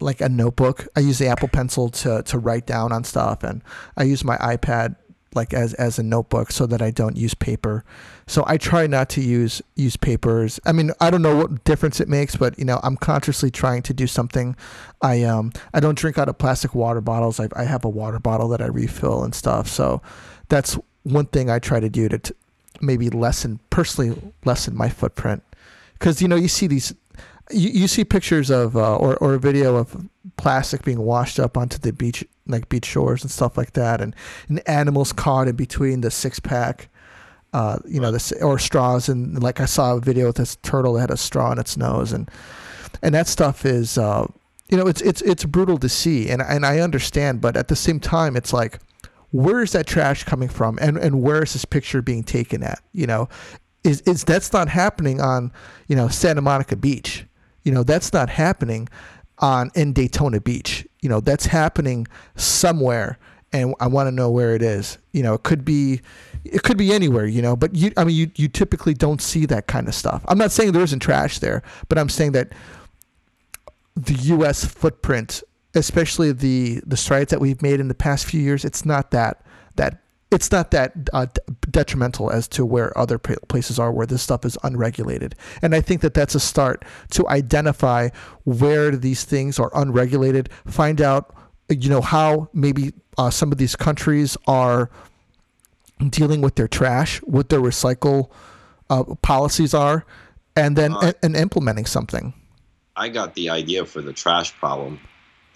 like 0.00 0.20
a 0.20 0.28
notebook. 0.28 0.88
I 0.96 1.00
use 1.00 1.18
the 1.18 1.28
Apple 1.28 1.48
Pencil 1.48 1.88
to 1.90 2.22
to 2.22 2.38
write 2.38 2.66
down 2.66 2.92
on 2.92 3.04
stuff, 3.04 3.42
and 3.42 3.62
I 3.96 4.04
use 4.04 4.24
my 4.24 4.36
iPad 4.38 4.96
like 5.34 5.54
as 5.54 5.74
as 5.74 5.98
a 5.98 6.02
notebook 6.02 6.50
so 6.50 6.66
that 6.66 6.82
I 6.82 6.90
don't 6.90 7.16
use 7.16 7.34
paper. 7.34 7.84
So 8.26 8.44
I 8.46 8.56
try 8.56 8.86
not 8.86 9.08
to 9.10 9.20
use 9.20 9.62
use 9.76 9.96
papers. 9.96 10.60
I 10.66 10.72
mean, 10.72 10.90
I 11.00 11.10
don't 11.10 11.22
know 11.22 11.36
what 11.36 11.64
difference 11.64 12.00
it 12.00 12.08
makes, 12.08 12.36
but 12.36 12.58
you 12.58 12.64
know, 12.64 12.80
I'm 12.82 12.96
consciously 12.96 13.50
trying 13.50 13.82
to 13.82 13.94
do 13.94 14.06
something. 14.06 14.56
I 15.02 15.22
um 15.22 15.52
I 15.72 15.80
don't 15.80 15.98
drink 15.98 16.18
out 16.18 16.28
of 16.28 16.38
plastic 16.38 16.74
water 16.74 17.00
bottles. 17.00 17.38
I 17.40 17.48
I 17.54 17.64
have 17.64 17.84
a 17.84 17.88
water 17.88 18.18
bottle 18.18 18.48
that 18.48 18.60
I 18.60 18.66
refill 18.66 19.22
and 19.22 19.34
stuff. 19.34 19.68
So 19.68 20.02
that's 20.48 20.78
one 21.02 21.26
thing 21.26 21.48
I 21.50 21.58
try 21.58 21.80
to 21.80 21.88
do 21.88 22.08
to 22.08 22.18
t- 22.18 22.34
maybe 22.80 23.08
lessen 23.10 23.60
personally 23.70 24.20
lessen 24.44 24.76
my 24.76 24.88
footprint. 24.88 25.42
Cuz 25.98 26.20
you 26.20 26.28
know, 26.28 26.36
you 26.36 26.48
see 26.48 26.66
these 26.66 26.94
you, 27.52 27.70
you 27.70 27.88
see 27.88 28.04
pictures 28.04 28.50
of 28.50 28.76
uh, 28.76 28.96
or 28.96 29.16
or 29.16 29.34
a 29.34 29.38
video 29.38 29.76
of 29.76 30.08
plastic 30.36 30.82
being 30.84 31.00
washed 31.00 31.38
up 31.38 31.56
onto 31.56 31.78
the 31.78 31.92
beach 31.92 32.24
like 32.46 32.68
beach 32.68 32.86
shores 32.86 33.22
and 33.22 33.30
stuff 33.30 33.56
like 33.56 33.72
that, 33.72 34.00
and, 34.00 34.14
and 34.48 34.66
animals 34.68 35.12
caught 35.12 35.48
in 35.48 35.56
between 35.56 36.00
the 36.00 36.10
six 36.10 36.40
pack, 36.40 36.88
uh, 37.52 37.78
you 37.86 38.00
know, 38.00 38.10
the 38.10 38.38
or 38.42 38.58
straws, 38.58 39.08
and 39.08 39.42
like 39.42 39.60
I 39.60 39.66
saw 39.66 39.96
a 39.96 40.00
video 40.00 40.26
with 40.26 40.36
this 40.36 40.56
turtle 40.56 40.94
that 40.94 41.00
had 41.00 41.10
a 41.10 41.16
straw 41.16 41.52
in 41.52 41.58
its 41.58 41.76
nose, 41.76 42.12
and 42.12 42.30
and 43.02 43.14
that 43.14 43.26
stuff 43.26 43.64
is, 43.64 43.98
uh, 43.98 44.26
you 44.68 44.76
know, 44.76 44.86
it's 44.86 45.00
it's 45.00 45.22
it's 45.22 45.44
brutal 45.44 45.78
to 45.78 45.88
see, 45.88 46.28
and 46.28 46.42
and 46.42 46.66
I 46.66 46.80
understand, 46.80 47.40
but 47.40 47.56
at 47.56 47.68
the 47.68 47.76
same 47.76 48.00
time, 48.00 48.36
it's 48.36 48.52
like, 48.52 48.78
where 49.30 49.62
is 49.62 49.72
that 49.72 49.86
trash 49.86 50.24
coming 50.24 50.48
from, 50.48 50.78
and 50.80 50.96
and 50.96 51.22
where 51.22 51.42
is 51.42 51.52
this 51.52 51.64
picture 51.64 52.02
being 52.02 52.24
taken 52.24 52.62
at, 52.62 52.80
you 52.92 53.06
know, 53.06 53.28
is 53.84 54.00
is 54.02 54.24
that's 54.24 54.52
not 54.52 54.68
happening 54.68 55.20
on, 55.20 55.52
you 55.88 55.96
know, 55.96 56.08
Santa 56.08 56.40
Monica 56.40 56.76
Beach, 56.76 57.26
you 57.62 57.72
know, 57.72 57.82
that's 57.82 58.12
not 58.12 58.30
happening 58.30 58.88
on 59.38 59.70
in 59.74 59.92
Daytona 59.92 60.40
Beach. 60.40 60.86
You 61.00 61.08
know, 61.08 61.20
that's 61.20 61.46
happening 61.46 62.06
somewhere 62.36 63.18
and 63.52 63.74
I 63.80 63.88
want 63.88 64.06
to 64.06 64.12
know 64.12 64.30
where 64.30 64.54
it 64.54 64.62
is. 64.62 64.98
You 65.12 65.22
know, 65.22 65.34
it 65.34 65.42
could 65.42 65.64
be 65.64 66.00
it 66.44 66.62
could 66.62 66.76
be 66.76 66.92
anywhere, 66.92 67.26
you 67.26 67.42
know, 67.42 67.56
but 67.56 67.74
you 67.74 67.92
I 67.96 68.04
mean 68.04 68.16
you 68.16 68.30
you 68.36 68.48
typically 68.48 68.94
don't 68.94 69.20
see 69.20 69.46
that 69.46 69.66
kind 69.66 69.88
of 69.88 69.94
stuff. 69.94 70.24
I'm 70.28 70.38
not 70.38 70.52
saying 70.52 70.72
there 70.72 70.82
isn't 70.82 71.00
trash 71.00 71.38
there, 71.38 71.62
but 71.88 71.98
I'm 71.98 72.08
saying 72.08 72.32
that 72.32 72.52
the 73.96 74.14
US 74.34 74.64
footprint, 74.64 75.42
especially 75.74 76.32
the 76.32 76.80
the 76.86 76.96
strides 76.96 77.30
that 77.30 77.40
we've 77.40 77.60
made 77.62 77.80
in 77.80 77.88
the 77.88 77.94
past 77.94 78.26
few 78.26 78.40
years, 78.40 78.64
it's 78.64 78.84
not 78.84 79.10
that 79.10 79.44
that 79.76 80.00
it's 80.30 80.52
not 80.52 80.70
that 80.70 80.92
uh, 81.12 81.26
detrimental 81.70 82.30
as 82.30 82.46
to 82.48 82.64
where 82.64 82.96
other 82.96 83.18
places 83.18 83.78
are 83.78 83.92
where 83.92 84.06
this 84.06 84.22
stuff 84.22 84.44
is 84.44 84.56
unregulated. 84.62 85.34
And 85.60 85.74
I 85.74 85.80
think 85.80 86.02
that 86.02 86.14
that's 86.14 86.34
a 86.34 86.40
start 86.40 86.84
to 87.10 87.28
identify 87.28 88.10
where 88.44 88.92
these 88.92 89.24
things 89.24 89.58
are 89.58 89.70
unregulated, 89.74 90.48
find 90.66 91.00
out, 91.00 91.34
you 91.68 91.90
know, 91.90 92.00
how 92.00 92.48
maybe 92.52 92.92
uh, 93.18 93.30
some 93.30 93.50
of 93.50 93.58
these 93.58 93.74
countries 93.74 94.36
are 94.46 94.88
dealing 96.08 96.40
with 96.40 96.54
their 96.54 96.68
trash, 96.68 97.18
what 97.22 97.48
their 97.48 97.60
recycle 97.60 98.30
uh, 98.88 99.02
policies 99.22 99.74
are, 99.74 100.06
and 100.56 100.76
then 100.76 100.92
uh, 100.92 101.12
and 101.22 101.36
implementing 101.36 101.86
something. 101.86 102.34
I 102.96 103.08
got 103.08 103.34
the 103.34 103.50
idea 103.50 103.84
for 103.84 104.00
the 104.00 104.12
trash 104.12 104.54
problem 104.54 105.00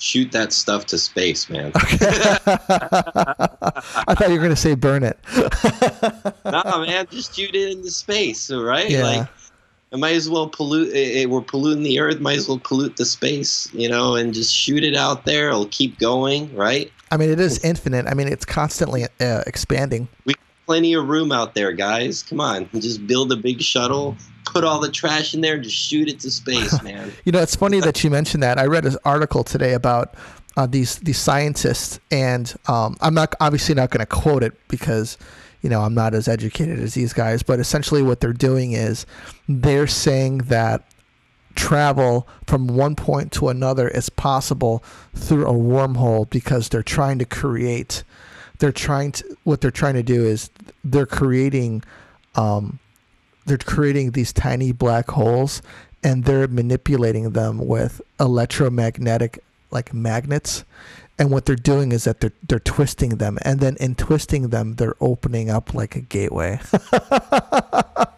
shoot 0.05 0.31
that 0.33 0.53
stuff 0.53 0.87
to 0.87 0.99
space, 0.99 1.49
man. 1.49 1.73
Okay. 1.85 2.07
I 4.07 4.14
thought 4.14 4.29
you 4.29 4.35
were 4.35 4.43
gonna 4.43 4.57
say 4.57 4.75
burn 4.75 5.03
it. 5.03 5.19
nah, 6.45 6.85
man, 6.85 7.07
just 7.11 7.35
shoot 7.35 7.55
it 7.55 7.73
into 7.73 7.90
space, 7.90 8.51
right? 8.51 8.88
Yeah. 8.88 9.03
Like, 9.03 9.29
it 9.93 9.99
might 9.99 10.14
as 10.14 10.29
well 10.29 10.49
pollute. 10.49 10.93
It, 10.95 11.31
we're 11.31 11.40
polluting 11.40 11.83
the 11.83 12.01
earth. 12.01 12.21
Might 12.21 12.38
as 12.38 12.49
well 12.49 12.61
pollute 12.62 12.97
the 12.97 13.05
space, 13.05 13.73
you 13.73 13.88
know, 13.88 14.17
and 14.17 14.35
just 14.35 14.55
shoot 14.55 14.85
it 14.85 14.95
out 14.95 15.25
there. 15.25 15.49
It'll 15.49 15.67
keep 15.67 15.99
going, 15.99 16.55
right? 16.55 16.93
I 17.11 17.17
mean, 17.17 17.31
it 17.31 17.40
is 17.40 17.64
infinite. 17.64 18.07
I 18.07 18.14
mean, 18.14 18.29
it's 18.29 18.45
constantly 18.45 19.05
uh, 19.21 19.43
expanding. 19.47 20.09
We 20.25 20.35
plenty 20.67 20.95
of 20.95 21.09
room 21.09 21.33
out 21.33 21.55
there, 21.55 21.73
guys. 21.73 22.23
Come 22.23 22.40
on, 22.40 22.69
just 22.75 23.07
build 23.07 23.33
a 23.33 23.37
big 23.37 23.62
shuttle 23.62 24.17
put 24.55 24.64
all 24.64 24.81
the 24.81 24.90
trash 24.90 25.35
in 25.35 25.40
there 25.40 25.55
and 25.55 25.64
just 25.64 25.77
shoot 25.77 26.09
it 26.09 26.21
to 26.21 26.31
space, 26.31 26.81
man. 26.83 27.12
you 27.25 27.33
know, 27.33 27.43
it's 27.43 27.57
funny 27.57 27.81
that 27.81 28.03
you 28.05 28.11
mentioned 28.11 28.43
that. 28.43 28.59
I 28.59 28.67
read 28.67 28.87
an 28.87 28.97
article 29.05 29.43
today 29.43 29.75
about 29.75 30.14
uh, 30.57 30.67
these 30.67 30.97
these 31.01 31.19
scientists, 31.19 31.99
and 32.11 32.55
um, 32.69 32.97
I'm 33.01 33.14
not 33.14 33.35
obviously 33.40 33.75
not 33.75 33.90
going 33.90 34.01
to 34.01 34.07
quote 34.07 34.45
it 34.45 34.53
because 34.69 35.19
you 35.61 35.69
know 35.69 35.83
I'm 35.83 35.95
not 35.95 36.14
as 36.14 36.29
educated 36.29 36.79
as 36.79 36.95
these 36.95 37.12
guys. 37.12 37.43
But 37.43 37.59
essentially, 37.59 38.03
what 38.03 38.21
they're 38.21 38.33
doing 38.33 38.73
is 38.73 39.05
they're 39.49 39.88
saying 39.88 40.38
that 40.38 40.87
travel 41.57 42.27
from 42.47 42.67
one 42.69 42.97
point 42.97 43.33
to 43.33 43.49
another 43.49 43.88
is 43.88 44.09
possible 44.09 44.83
through 45.14 45.47
a 45.47 45.53
wormhole 45.53 46.29
because 46.29 46.69
they're 46.69 46.83
trying 46.83 47.19
to 47.19 47.25
create 47.25 48.03
they're 48.59 48.73
trying 48.73 49.12
to 49.12 49.37
what 49.45 49.61
they're 49.61 49.71
trying 49.71 49.95
to 49.95 50.03
do 50.03 50.25
is 50.25 50.51
they're 50.83 51.07
creating 51.07 51.83
um, 52.35 52.81
they're 53.46 53.59
creating 53.59 54.12
these 54.12 54.33
tiny 54.33 54.72
black 54.72 55.11
holes 55.11 55.62
and 56.02 56.24
they're 56.24 56.48
manipulating 56.48 57.30
them 57.30 57.59
with 57.66 58.00
electromagnetic 58.20 59.38
like 59.70 59.92
magnets 59.92 60.64
and 61.18 61.30
what 61.30 61.46
they're 61.46 61.54
doing 61.57 61.92
is 61.92 62.04
that 62.04 62.20
they're 62.20 62.33
they're 62.48 62.59
twisting 62.61 63.11
them 63.18 63.38
and 63.42 63.61
then 63.61 63.76
in 63.80 63.94
twisting 63.94 64.48
them 64.48 64.74
they're 64.74 64.94
opening 65.00 65.50
up 65.50 65.72
like 65.74 65.94
a 65.96 66.00
gateway 66.00 66.59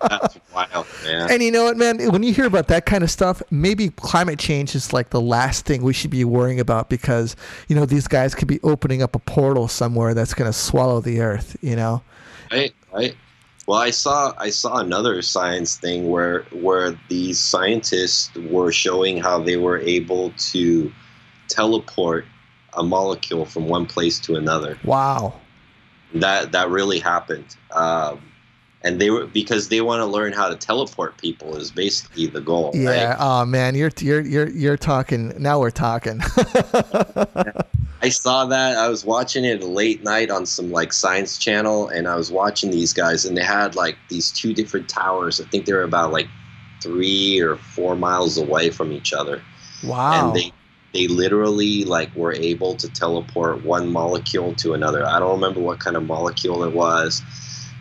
That's 0.08 0.38
wild, 0.54 0.86
man. 1.04 1.30
and 1.30 1.42
you 1.42 1.50
know 1.50 1.64
what 1.64 1.76
man 1.76 2.10
when 2.12 2.22
you 2.22 2.32
hear 2.32 2.46
about 2.46 2.68
that 2.68 2.86
kind 2.86 3.02
of 3.04 3.10
stuff 3.10 3.42
maybe 3.50 3.90
climate 3.90 4.38
change 4.38 4.74
is 4.74 4.92
like 4.92 5.10
the 5.10 5.20
last 5.20 5.66
thing 5.66 5.82
we 5.82 5.92
should 5.92 6.10
be 6.10 6.24
worrying 6.24 6.60
about 6.60 6.88
because 6.88 7.36
you 7.68 7.76
know 7.76 7.86
these 7.86 8.06
guys 8.08 8.34
could 8.34 8.48
be 8.48 8.60
opening 8.62 9.02
up 9.02 9.14
a 9.14 9.18
portal 9.20 9.68
somewhere 9.68 10.14
that's 10.14 10.34
going 10.34 10.48
to 10.50 10.56
swallow 10.56 11.00
the 11.00 11.20
earth 11.20 11.56
you 11.62 11.76
know 11.76 12.02
Right, 12.52 12.72
right. 12.92 13.16
Well, 13.66 13.80
I 13.80 13.90
saw 13.90 14.32
I 14.38 14.50
saw 14.50 14.76
another 14.76 15.20
science 15.22 15.76
thing 15.76 16.08
where 16.08 16.42
where 16.52 16.98
these 17.08 17.40
scientists 17.40 18.34
were 18.36 18.70
showing 18.70 19.18
how 19.18 19.40
they 19.42 19.56
were 19.56 19.78
able 19.78 20.30
to 20.52 20.92
teleport 21.48 22.26
a 22.74 22.82
molecule 22.82 23.44
from 23.44 23.68
one 23.68 23.86
place 23.86 24.20
to 24.20 24.36
another. 24.36 24.78
wow 24.84 25.40
That 26.14 26.52
that 26.52 26.70
really 26.70 27.00
happened, 27.00 27.56
um, 27.72 28.20
and 28.86 29.00
they 29.00 29.10
were 29.10 29.26
because 29.26 29.68
they 29.68 29.80
want 29.80 30.00
to 30.00 30.06
learn 30.06 30.32
how 30.32 30.48
to 30.48 30.54
teleport 30.56 31.18
people 31.18 31.56
is 31.56 31.70
basically 31.70 32.26
the 32.26 32.40
goal. 32.40 32.70
yeah 32.74 33.08
Right? 33.08 33.16
oh 33.18 33.44
man 33.44 33.74
you're 33.74 33.90
you're 33.98 34.20
you're 34.20 34.48
you're 34.48 34.76
talking 34.76 35.32
now 35.36 35.58
we're 35.58 35.70
talking 35.70 36.20
I 38.02 38.10
saw 38.10 38.44
that. 38.44 38.76
I 38.76 38.88
was 38.88 39.04
watching 39.04 39.44
it 39.44 39.62
late 39.62 40.04
night 40.04 40.30
on 40.30 40.44
some 40.44 40.70
like 40.70 40.92
science 40.92 41.38
channel, 41.38 41.88
and 41.88 42.06
I 42.06 42.14
was 42.14 42.30
watching 42.30 42.70
these 42.70 42.92
guys, 42.92 43.24
and 43.24 43.36
they 43.36 43.42
had 43.42 43.74
like 43.74 43.96
these 44.08 44.30
two 44.30 44.52
different 44.52 44.88
towers. 44.88 45.40
I 45.40 45.44
think 45.44 45.64
they 45.64 45.72
were 45.72 45.82
about 45.82 46.12
like 46.12 46.28
three 46.82 47.40
or 47.40 47.56
four 47.56 47.96
miles 47.96 48.36
away 48.36 48.68
from 48.70 48.92
each 48.92 49.14
other, 49.14 49.42
wow 49.82 50.26
and 50.26 50.36
they 50.36 50.52
they 50.92 51.08
literally 51.08 51.84
like 51.84 52.14
were 52.14 52.34
able 52.34 52.76
to 52.76 52.88
teleport 52.92 53.64
one 53.64 53.90
molecule 53.90 54.54
to 54.56 54.74
another. 54.74 55.06
I 55.06 55.18
don't 55.18 55.32
remember 55.32 55.60
what 55.60 55.80
kind 55.80 55.96
of 55.96 56.04
molecule 56.04 56.64
it 56.64 56.72
was. 56.72 57.22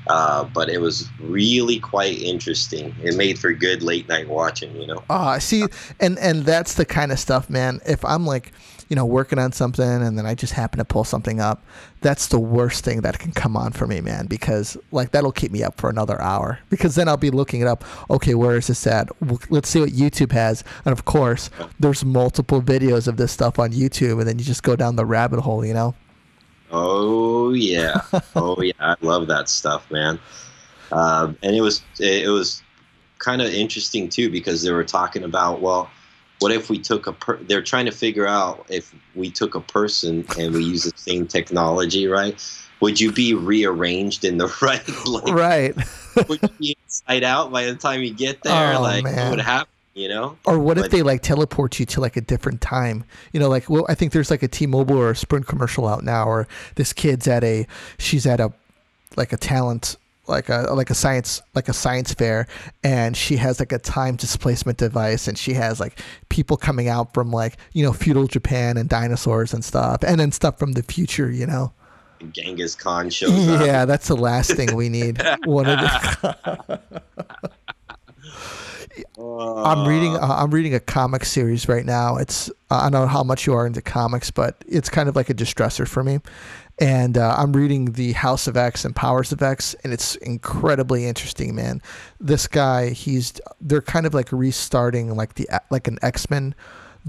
Uh, 0.07 0.43
but 0.43 0.69
it 0.69 0.79
was 0.79 1.09
really 1.19 1.79
quite 1.79 2.17
interesting. 2.19 2.95
It 3.03 3.15
made 3.15 3.39
for 3.39 3.53
good 3.53 3.81
late 3.81 4.07
night 4.07 4.27
watching, 4.27 4.75
you 4.79 4.87
know. 4.87 5.03
Ah, 5.09 5.39
see, 5.39 5.65
and 5.99 6.17
and 6.19 6.45
that's 6.45 6.75
the 6.75 6.85
kind 6.85 7.11
of 7.11 7.19
stuff, 7.19 7.49
man. 7.49 7.79
If 7.85 8.05
I'm 8.05 8.25
like, 8.25 8.51
you 8.89 8.95
know, 8.95 9.05
working 9.05 9.39
on 9.39 9.51
something 9.51 9.83
and 9.83 10.17
then 10.17 10.25
I 10.25 10.35
just 10.35 10.53
happen 10.53 10.77
to 10.77 10.85
pull 10.85 11.03
something 11.03 11.39
up, 11.39 11.63
that's 12.01 12.27
the 12.27 12.39
worst 12.39 12.83
thing 12.85 13.01
that 13.01 13.17
can 13.17 13.31
come 13.31 13.57
on 13.57 13.71
for 13.71 13.87
me, 13.87 13.99
man. 14.01 14.27
Because 14.27 14.77
like 14.91 15.11
that'll 15.11 15.31
keep 15.31 15.51
me 15.51 15.63
up 15.63 15.79
for 15.79 15.89
another 15.89 16.21
hour. 16.21 16.59
Because 16.69 16.95
then 16.95 17.07
I'll 17.07 17.17
be 17.17 17.31
looking 17.31 17.61
it 17.61 17.67
up. 17.67 17.83
Okay, 18.09 18.35
where 18.35 18.57
is 18.57 18.67
this 18.67 18.85
at? 18.85 19.09
Let's 19.49 19.69
see 19.69 19.79
what 19.79 19.89
YouTube 19.89 20.31
has. 20.33 20.63
And 20.85 20.91
of 20.91 21.05
course, 21.05 21.49
there's 21.79 22.05
multiple 22.05 22.61
videos 22.61 23.07
of 23.07 23.17
this 23.17 23.31
stuff 23.31 23.57
on 23.57 23.71
YouTube, 23.71 24.19
and 24.19 24.27
then 24.27 24.37
you 24.37 24.45
just 24.45 24.63
go 24.63 24.75
down 24.75 24.95
the 24.95 25.05
rabbit 25.05 25.39
hole, 25.41 25.65
you 25.65 25.73
know. 25.73 25.95
Oh 26.77 27.53
yeah, 27.53 28.01
oh 28.35 28.61
yeah, 28.61 28.73
I 28.79 28.95
love 29.01 29.27
that 29.27 29.47
stuff, 29.47 29.89
man. 29.89 30.19
Um, 30.91 31.37
and 31.41 31.55
it 31.55 31.61
was 31.61 31.81
it 31.99 32.29
was 32.29 32.61
kind 33.19 33.41
of 33.41 33.47
interesting 33.53 34.09
too 34.09 34.29
because 34.29 34.61
they 34.61 34.71
were 34.71 34.83
talking 34.83 35.23
about 35.23 35.61
well, 35.61 35.89
what 36.39 36.51
if 36.51 36.69
we 36.69 36.77
took 36.77 37.07
a 37.07 37.13
per- 37.13 37.41
they're 37.43 37.63
trying 37.63 37.85
to 37.85 37.91
figure 37.91 38.27
out 38.27 38.65
if 38.69 38.93
we 39.15 39.31
took 39.31 39.55
a 39.55 39.61
person 39.61 40.27
and 40.37 40.53
we 40.53 40.63
use 40.65 40.83
the 40.83 40.91
same 40.97 41.27
technology, 41.27 42.07
right? 42.07 42.43
Would 42.81 42.99
you 42.99 43.11
be 43.11 43.33
rearranged 43.33 44.25
in 44.25 44.37
the 44.37 44.53
right? 44.61 44.83
Like, 45.07 45.33
Right. 45.33 45.75
would 46.27 46.39
you 46.43 46.49
be 46.59 46.77
inside 46.83 47.23
out 47.23 47.51
by 47.53 47.65
the 47.65 47.75
time 47.75 48.03
you 48.03 48.13
get 48.13 48.43
there? 48.43 48.73
Oh, 48.77 48.81
like, 48.81 49.05
man. 49.05 49.15
what 49.15 49.29
would 49.37 49.39
happen? 49.39 49.69
You 49.95 50.09
know? 50.09 50.37
Or 50.43 50.59
what 50.59 50.77
if 50.77 50.91
they 50.91 51.01
like 51.03 51.21
teleport 51.21 51.79
you 51.79 51.85
to 51.85 52.01
like 52.01 52.17
a 52.17 52.21
different 52.21 52.59
time? 52.59 53.05
You 53.31 53.39
know, 53.39 53.47
like 53.47 53.69
well, 53.69 53.85
I 53.87 53.95
think 53.95 54.11
there's 54.11 54.29
like 54.29 54.43
a 54.43 54.47
T-Mobile 54.49 54.97
or 54.97 55.11
a 55.11 55.15
Sprint 55.15 55.47
commercial 55.47 55.87
out 55.87 56.03
now, 56.03 56.27
or 56.27 56.49
this 56.75 56.91
kid's 56.91 57.29
at 57.29 57.45
a, 57.45 57.65
she's 57.97 58.25
at 58.27 58.41
a, 58.41 58.51
like 59.15 59.31
a 59.31 59.37
talent, 59.37 59.95
like 60.27 60.49
a 60.49 60.67
like 60.73 60.89
a 60.89 60.93
science 60.93 61.41
like 61.53 61.69
a 61.69 61.73
science 61.73 62.13
fair, 62.13 62.45
and 62.83 63.15
she 63.15 63.37
has 63.37 63.61
like 63.61 63.71
a 63.71 63.79
time 63.79 64.17
displacement 64.17 64.77
device, 64.77 65.29
and 65.29 65.37
she 65.37 65.53
has 65.53 65.79
like 65.79 65.97
people 66.27 66.57
coming 66.57 66.89
out 66.89 67.13
from 67.13 67.31
like 67.31 67.55
you 67.71 67.81
know 67.81 67.93
feudal 67.93 68.27
Japan 68.27 68.75
and 68.75 68.89
dinosaurs 68.89 69.53
and 69.53 69.63
stuff, 69.63 70.03
and 70.05 70.19
then 70.19 70.33
stuff 70.33 70.59
from 70.59 70.73
the 70.73 70.83
future. 70.83 71.31
You 71.31 71.47
know, 71.47 71.71
Genghis 72.33 72.75
Khan 72.75 73.09
shows 73.11 73.47
up. 73.47 73.65
yeah, 73.65 73.85
that's 73.85 74.09
the 74.09 74.17
last 74.17 74.51
thing 74.51 74.75
we 74.75 74.89
need. 74.89 75.21
One 75.45 75.67
of 75.67 75.79
the. 75.79 76.81
I'm 79.17 79.87
reading. 79.87 80.15
Uh, 80.15 80.35
I'm 80.39 80.51
reading 80.51 80.73
a 80.73 80.79
comic 80.79 81.25
series 81.25 81.67
right 81.67 81.85
now. 81.85 82.17
It's 82.17 82.49
uh, 82.69 82.75
I 82.75 82.89
don't 82.89 83.01
know 83.01 83.07
how 83.07 83.23
much 83.23 83.45
you 83.45 83.53
are 83.53 83.65
into 83.65 83.81
comics, 83.81 84.31
but 84.31 84.63
it's 84.67 84.89
kind 84.89 85.09
of 85.09 85.15
like 85.15 85.29
a 85.29 85.33
distressor 85.33 85.87
for 85.87 86.03
me. 86.03 86.19
And 86.79 87.17
uh, 87.17 87.35
I'm 87.37 87.53
reading 87.53 87.93
the 87.93 88.11
House 88.13 88.47
of 88.47 88.57
X 88.57 88.83
and 88.83 88.95
Powers 88.95 89.31
of 89.31 89.41
X, 89.41 89.75
and 89.83 89.93
it's 89.93 90.15
incredibly 90.17 91.05
interesting, 91.05 91.55
man. 91.55 91.81
This 92.19 92.47
guy, 92.47 92.89
he's 92.89 93.39
they're 93.61 93.81
kind 93.81 94.05
of 94.05 94.13
like 94.13 94.31
restarting 94.31 95.15
like 95.15 95.35
the 95.35 95.49
like 95.69 95.87
an 95.87 95.99
X 96.01 96.29
Men, 96.29 96.53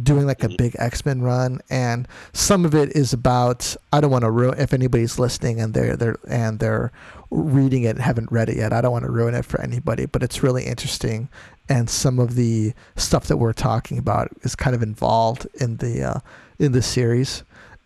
doing 0.02 0.26
like 0.26 0.42
a 0.44 0.48
big 0.48 0.76
X 0.78 1.04
Men 1.06 1.22
run, 1.22 1.60
and 1.70 2.06
some 2.32 2.64
of 2.64 2.74
it 2.74 2.94
is 2.96 3.12
about 3.12 3.76
I 3.92 4.00
don't 4.00 4.10
want 4.10 4.22
to 4.24 4.30
ruin 4.30 4.58
if 4.58 4.72
anybody's 4.72 5.18
listening 5.18 5.60
and 5.60 5.72
they're 5.74 5.96
they're 5.96 6.16
and 6.28 6.58
they're 6.58 6.92
reading 7.30 7.82
it 7.84 7.90
and 7.90 8.00
haven't 8.00 8.30
read 8.30 8.48
it 8.48 8.56
yet. 8.56 8.72
I 8.72 8.80
don't 8.80 8.92
want 8.92 9.04
to 9.04 9.10
ruin 9.10 9.34
it 9.34 9.44
for 9.44 9.60
anybody, 9.60 10.06
but 10.06 10.22
it's 10.22 10.42
really 10.42 10.64
interesting 10.64 11.28
and 11.68 11.90
some 11.90 12.18
of 12.20 12.36
the 12.36 12.72
stuff 12.94 13.26
that 13.26 13.38
we're 13.38 13.52
talking 13.52 13.98
about 13.98 14.28
is 14.42 14.54
kind 14.54 14.76
of 14.76 14.82
involved 14.82 15.48
in 15.54 15.78
the 15.78 16.02
uh, 16.02 16.20
in 16.60 16.70
the 16.72 16.80
series, 16.82 17.42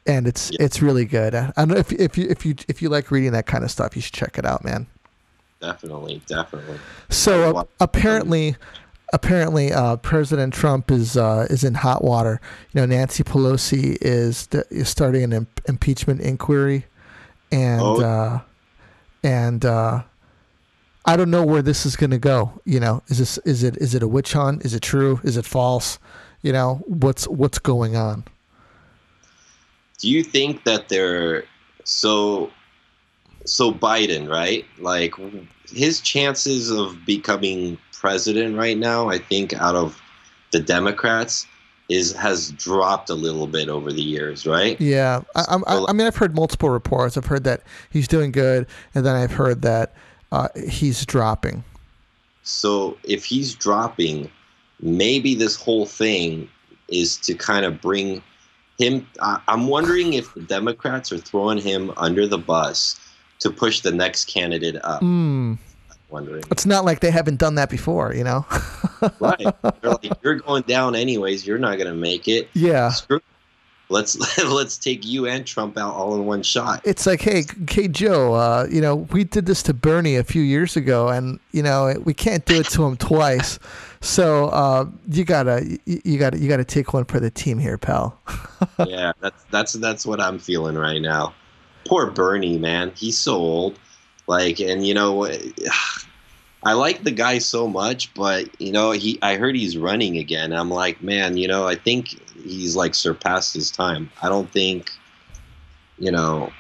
and 0.06 0.26
it's 0.26 0.50
Yeah. 0.50 0.58
it's 0.60 0.82
really 0.82 1.06
good. 1.06 1.34
I 1.34 1.50
don't 1.56 1.68
know 1.68 1.76
if 1.76 1.90
if 1.92 2.18
you 2.18 2.26
if 2.28 2.44
you 2.44 2.54
if 2.68 2.82
you 2.82 2.88
like 2.90 3.10
reading 3.10 3.32
that 3.32 3.46
kind 3.46 3.64
of 3.64 3.70
stuff, 3.70 3.96
you 3.96 4.02
should 4.02 4.12
check 4.12 4.36
it 4.36 4.44
out, 4.44 4.64
man. 4.64 4.86
Definitely, 5.60 6.20
definitely. 6.26 6.78
So 7.08 7.56
uh, 7.58 7.64
apparently, 7.80 8.56
apparently, 9.12 9.72
uh, 9.72 9.96
President 9.96 10.52
Trump 10.54 10.90
is 10.90 11.16
uh, 11.16 11.46
is 11.50 11.64
in 11.64 11.74
hot 11.74 12.02
water. 12.04 12.40
You 12.72 12.80
know, 12.80 12.86
Nancy 12.86 13.22
Pelosi 13.24 13.96
is 14.00 14.48
is 14.70 14.88
starting 14.88 15.22
an 15.24 15.32
imp- 15.32 15.60
impeachment 15.68 16.20
inquiry, 16.20 16.86
and 17.52 17.80
Oh. 17.80 18.00
uh, 18.02 18.40
and 19.22 19.64
uh, 19.64 20.02
I 21.04 21.16
don't 21.16 21.30
know 21.30 21.44
where 21.44 21.62
this 21.62 21.84
is 21.86 21.96
going 21.96 22.10
to 22.10 22.18
go. 22.18 22.60
You 22.64 22.80
know, 22.80 23.02
is 23.08 23.18
this 23.18 23.38
is 23.38 23.62
it 23.62 23.76
is 23.78 23.94
it 23.94 24.02
a 24.02 24.08
witch 24.08 24.32
hunt? 24.32 24.64
Is 24.64 24.74
it 24.74 24.82
true? 24.82 25.20
Is 25.24 25.36
it 25.36 25.44
false? 25.44 25.98
You 26.42 26.52
know, 26.52 26.82
what's 26.86 27.26
what's 27.28 27.58
going 27.58 27.96
on? 27.96 28.24
do 29.98 30.08
you 30.08 30.24
think 30.24 30.64
that 30.64 30.88
they're 30.88 31.44
so 31.84 32.50
so 33.44 33.70
Biden, 33.70 34.30
right? 34.30 34.64
Like 34.78 35.14
his 35.70 36.00
chances 36.00 36.70
of 36.70 37.04
becoming 37.04 37.76
president 38.00 38.56
right 38.56 38.78
now, 38.78 39.08
I 39.08 39.18
think 39.18 39.52
out 39.54 39.76
of 39.76 40.00
the 40.52 40.60
Democrats 40.60 41.46
is 41.88 42.12
has 42.14 42.52
dropped 42.52 43.10
a 43.10 43.14
little 43.14 43.46
bit 43.46 43.68
over 43.68 43.92
the 43.92 44.02
years, 44.02 44.46
right? 44.46 44.80
Yeah, 44.80 45.22
I, 45.34 45.60
I, 45.66 45.84
I 45.88 45.92
mean, 45.92 46.06
I've 46.06 46.16
heard 46.16 46.34
multiple 46.34 46.70
reports. 46.70 47.16
I've 47.16 47.26
heard 47.26 47.44
that 47.44 47.62
he's 47.90 48.08
doing 48.08 48.32
good, 48.32 48.66
and 48.94 49.04
then 49.04 49.16
I've 49.16 49.32
heard 49.32 49.62
that 49.62 49.94
uh, 50.32 50.48
he's 50.68 51.04
dropping. 51.04 51.62
So 52.42 52.96
if 53.04 53.24
he's 53.24 53.54
dropping, 53.54 54.30
maybe 54.80 55.34
this 55.34 55.56
whole 55.56 55.84
thing 55.84 56.48
is 56.88 57.16
to 57.18 57.34
kind 57.34 57.66
of 57.66 57.80
bring 57.80 58.22
him. 58.78 59.06
I, 59.20 59.40
I'm 59.48 59.66
wondering 59.66 60.14
if 60.14 60.32
the 60.32 60.42
Democrats 60.42 61.12
are 61.12 61.18
throwing 61.18 61.58
him 61.58 61.92
under 61.96 62.26
the 62.26 62.38
bus 62.38 62.98
to 63.40 63.50
push 63.50 63.80
the 63.80 63.92
next 63.92 64.26
candidate 64.26 64.76
up. 64.84 65.02
Mm. 65.02 65.58
Wondering. 66.10 66.42
It's 66.50 66.66
not 66.66 66.84
like 66.84 67.00
they 67.00 67.10
haven't 67.10 67.38
done 67.38 67.54
that 67.54 67.70
before, 67.70 68.14
you 68.14 68.24
know? 68.24 68.44
right. 69.20 69.38
They're 69.80 69.90
like, 69.90 70.12
you're 70.22 70.36
going 70.36 70.62
down 70.64 70.94
anyways. 70.94 71.46
You're 71.46 71.58
not 71.58 71.78
gonna 71.78 71.94
make 71.94 72.28
it. 72.28 72.48
yeah. 72.54 72.90
Screw. 72.90 73.20
Let's 73.90 74.38
let's 74.44 74.78
take 74.78 75.04
you 75.04 75.26
and 75.26 75.44
Trump 75.44 75.76
out 75.76 75.94
all 75.94 76.14
in 76.14 76.24
one 76.24 76.42
shot. 76.42 76.80
It's 76.84 77.06
like, 77.06 77.20
hey, 77.20 77.44
hey, 77.68 77.88
Joe, 77.88 78.34
uh, 78.34 78.66
you 78.70 78.80
know, 78.80 78.96
we 78.96 79.24
did 79.24 79.46
this 79.46 79.62
to 79.64 79.74
Bernie 79.74 80.16
a 80.16 80.24
few 80.24 80.42
years 80.42 80.76
ago, 80.76 81.08
and 81.08 81.40
you 81.50 81.62
know, 81.62 81.94
we 82.04 82.14
can't 82.14 82.44
do 82.46 82.60
it 82.60 82.66
to 82.70 82.84
him 82.84 82.96
twice. 82.96 83.58
So 84.00 84.46
uh, 84.46 84.86
you 85.10 85.24
gotta, 85.24 85.78
you, 85.84 86.00
you 86.04 86.18
gotta, 86.18 86.38
you 86.38 86.48
gotta 86.48 86.64
take 86.64 86.94
one 86.94 87.04
for 87.04 87.20
the 87.20 87.30
team 87.30 87.58
here, 87.58 87.76
pal. 87.76 88.18
yeah, 88.86 89.12
that's 89.20 89.44
that's 89.50 89.72
that's 89.74 90.06
what 90.06 90.20
I'm 90.20 90.38
feeling 90.38 90.76
right 90.76 91.02
now. 91.02 91.34
Poor 91.84 92.10
Bernie, 92.10 92.58
man. 92.58 92.92
He's 92.94 93.18
so 93.18 93.34
old. 93.34 93.78
Like, 94.26 94.60
and 94.60 94.86
you 94.86 94.94
know, 94.94 95.28
I 96.62 96.74
like 96.74 97.04
the 97.04 97.10
guy 97.10 97.38
so 97.38 97.66
much, 97.66 98.12
but 98.14 98.48
you 98.60 98.72
know, 98.72 98.92
he 98.92 99.18
I 99.22 99.36
heard 99.36 99.56
he's 99.56 99.76
running 99.76 100.18
again. 100.18 100.52
I'm 100.52 100.70
like, 100.70 101.02
man, 101.02 101.36
you 101.36 101.48
know, 101.48 101.66
I 101.66 101.74
think 101.74 102.20
he's 102.42 102.76
like 102.76 102.94
surpassed 102.94 103.54
his 103.54 103.70
time. 103.70 104.10
I 104.22 104.28
don't 104.28 104.50
think, 104.52 104.90
you 105.98 106.10
know, 106.10 106.52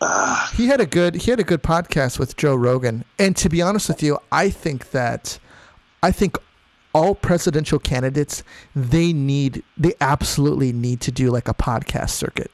uh, 0.00 0.48
He 0.54 0.66
had 0.66 0.80
a 0.80 0.86
good, 0.86 1.14
he 1.16 1.30
had 1.30 1.40
a 1.40 1.44
good 1.44 1.62
podcast 1.62 2.18
with 2.18 2.36
Joe 2.36 2.54
Rogan, 2.54 3.04
and 3.18 3.36
to 3.36 3.48
be 3.48 3.62
honest 3.62 3.88
with 3.88 4.02
you, 4.02 4.18
I 4.30 4.50
think 4.50 4.90
that, 4.90 5.38
I 6.02 6.12
think 6.12 6.36
all 6.94 7.14
presidential 7.14 7.78
candidates 7.78 8.42
they 8.76 9.14
need 9.14 9.62
they 9.78 9.94
absolutely 10.02 10.74
need 10.74 11.00
to 11.00 11.10
do 11.10 11.30
like 11.30 11.48
a 11.48 11.54
podcast 11.54 12.10
circuit 12.10 12.50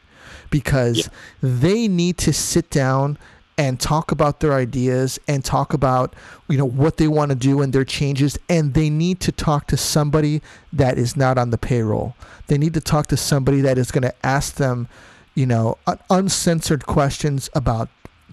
because 0.49 0.99
yeah. 0.99 1.09
they 1.43 1.89
need 1.89 2.17
to 2.17 2.33
sit 2.33 2.71
down 2.71 3.19
and 3.59 3.79
talk 3.79 4.11
about 4.11 4.41
their 4.41 4.55
ideas 4.55 5.19
and 5.29 5.45
talk 5.45 5.75
about 5.75 6.15
you 6.49 6.57
know 6.57 6.65
what 6.65 6.97
they 6.97 7.09
want 7.09 7.31
to 7.31 7.35
do 7.35 7.61
and 7.61 7.73
their 7.73 7.85
changes 7.85 8.39
and 8.49 8.73
they 8.73 8.89
need 8.89 9.21
to 9.21 9.33
talk 9.33 9.67
to 9.67 9.77
somebody 9.77 10.41
that 10.73 10.97
is 10.97 11.17
not 11.17 11.37
on 11.37 11.51
the 11.51 11.59
payroll 11.59 12.15
they 12.47 12.57
need 12.57 12.73
to 12.73 12.81
talk 12.81 13.09
to 13.09 13.17
somebody 13.17 13.61
that 13.61 13.77
is 13.77 13.91
going 13.91 14.03
to 14.03 14.15
ask 14.25 14.55
them 14.55 14.89
you 15.35 15.45
know 15.45 15.77
uncensored 16.09 16.87
questions 16.87 17.51
about 17.55 17.91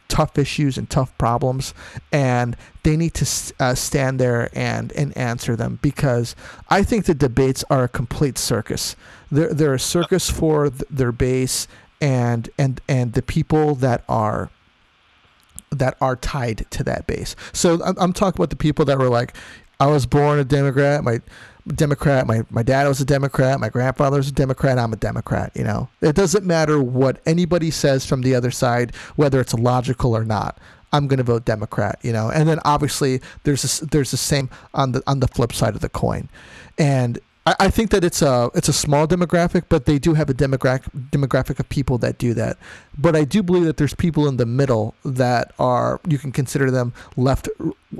tough 0.07 0.37
issues 0.37 0.77
and 0.77 0.89
tough 0.89 1.15
problems, 1.17 1.73
and 2.11 2.55
they 2.83 2.95
need 2.95 3.13
to 3.13 3.53
uh, 3.59 3.75
stand 3.75 4.19
there 4.19 4.49
and, 4.53 4.91
and 4.93 5.15
answer 5.17 5.55
them 5.55 5.79
because 5.81 6.35
I 6.69 6.83
think 6.83 7.05
the 7.05 7.15
debates 7.15 7.63
are 7.69 7.85
a 7.85 7.89
complete 7.89 8.37
circus. 8.37 8.95
They're, 9.31 9.53
they're 9.53 9.73
a 9.73 9.79
circus 9.79 10.29
for 10.29 10.69
th- 10.69 10.83
their 10.89 11.11
base 11.11 11.67
and 12.01 12.49
and 12.57 12.81
and 12.89 13.13
the 13.13 13.21
people 13.21 13.73
that 13.75 14.03
are 14.09 14.49
that 15.79 15.97
are 16.01 16.15
tied 16.15 16.65
to 16.71 16.83
that 16.83 17.07
base. 17.07 17.35
So 17.53 17.83
I'm, 17.83 17.95
I'm 17.97 18.13
talking 18.13 18.39
about 18.39 18.49
the 18.49 18.55
people 18.55 18.85
that 18.85 18.97
were 18.97 19.09
like, 19.09 19.35
I 19.79 19.87
was 19.87 20.05
born 20.05 20.39
a 20.39 20.43
Democrat. 20.43 21.03
My 21.03 21.21
Democrat. 21.67 22.27
My 22.27 22.43
my 22.49 22.63
dad 22.63 22.87
was 22.87 23.01
a 23.01 23.05
Democrat. 23.05 23.59
My 23.59 23.69
grandfather 23.69 24.17
was 24.17 24.29
a 24.29 24.33
Democrat. 24.33 24.77
I'm 24.77 24.93
a 24.93 24.97
Democrat. 24.97 25.51
You 25.55 25.63
know, 25.63 25.89
it 26.01 26.15
doesn't 26.15 26.45
matter 26.45 26.81
what 26.81 27.21
anybody 27.25 27.71
says 27.71 28.05
from 28.05 28.21
the 28.21 28.35
other 28.35 28.51
side, 28.51 28.95
whether 29.15 29.39
it's 29.39 29.53
logical 29.53 30.15
or 30.15 30.23
not. 30.23 30.59
I'm 30.93 31.07
going 31.07 31.17
to 31.17 31.23
vote 31.23 31.43
Democrat. 31.43 31.97
You 32.03 32.13
know, 32.13 32.29
and 32.29 32.47
then 32.47 32.59
obviously 32.65 33.19
there's 33.43 33.81
a, 33.81 33.85
there's 33.87 34.11
the 34.11 34.17
same 34.17 34.49
on 34.73 34.91
the 34.91 35.01
on 35.07 35.21
the 35.21 35.27
flip 35.27 35.53
side 35.53 35.73
of 35.73 35.81
the 35.81 35.89
coin, 35.89 36.29
and 36.77 37.19
I, 37.45 37.55
I 37.59 37.69
think 37.69 37.91
that 37.91 38.03
it's 38.03 38.21
a 38.21 38.49
it's 38.53 38.69
a 38.69 38.73
small 38.73 39.07
demographic, 39.07 39.63
but 39.69 39.85
they 39.85 39.99
do 39.99 40.13
have 40.13 40.29
a 40.29 40.33
demographic 40.33 40.89
demographic 41.11 41.59
of 41.59 41.69
people 41.69 41.97
that 41.99 42.17
do 42.17 42.33
that. 42.33 42.57
But 42.97 43.15
I 43.15 43.23
do 43.23 43.43
believe 43.43 43.65
that 43.65 43.77
there's 43.77 43.93
people 43.93 44.27
in 44.27 44.37
the 44.37 44.45
middle 44.45 44.95
that 45.03 45.53
are 45.59 45.99
you 46.07 46.17
can 46.17 46.31
consider 46.31 46.71
them 46.71 46.93
left 47.15 47.49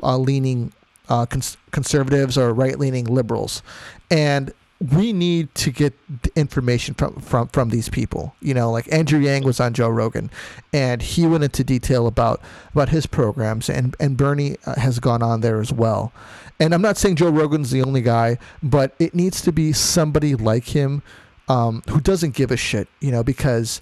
uh, 0.03 0.17
leaning 0.17 0.73
uh, 1.10 1.25
cons- 1.25 1.58
conservatives 1.71 2.38
or 2.38 2.53
right 2.53 2.79
leaning 2.79 3.05
liberals, 3.05 3.62
and 4.10 4.53
we 4.79 5.13
need 5.13 5.53
to 5.55 5.71
get 5.71 5.93
information 6.35 6.93
from, 6.95 7.15
from 7.21 7.47
from 7.47 7.69
these 7.69 7.89
people. 7.89 8.35
You 8.41 8.53
know, 8.53 8.71
like 8.71 8.91
Andrew 8.91 9.19
Yang 9.19 9.43
was 9.43 9.59
on 9.59 9.73
Joe 9.73 9.89
Rogan, 9.89 10.29
and 10.73 11.01
he 11.01 11.25
went 11.25 11.43
into 11.43 11.63
detail 11.63 12.07
about 12.07 12.41
about 12.71 12.89
his 12.89 13.05
programs, 13.05 13.69
and 13.69 13.95
and 13.99 14.17
Bernie 14.17 14.57
uh, 14.65 14.79
has 14.79 14.99
gone 14.99 15.23
on 15.23 15.41
there 15.41 15.61
as 15.61 15.71
well. 15.71 16.11
And 16.59 16.73
I'm 16.73 16.81
not 16.81 16.97
saying 16.97 17.17
Joe 17.17 17.29
Rogan's 17.29 17.71
the 17.71 17.83
only 17.83 18.01
guy, 18.01 18.38
but 18.63 18.95
it 18.99 19.13
needs 19.13 19.41
to 19.41 19.51
be 19.51 19.73
somebody 19.73 20.35
like 20.35 20.65
him 20.65 21.03
um, 21.49 21.83
who 21.89 21.99
doesn't 21.99 22.33
give 22.33 22.51
a 22.51 22.57
shit. 22.57 22.88
You 22.99 23.11
know, 23.11 23.23
because 23.23 23.81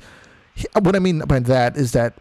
he, 0.54 0.68
what 0.80 0.96
I 0.96 1.00
mean 1.00 1.20
by 1.20 1.40
that 1.40 1.76
is 1.76 1.94
that 1.94 2.14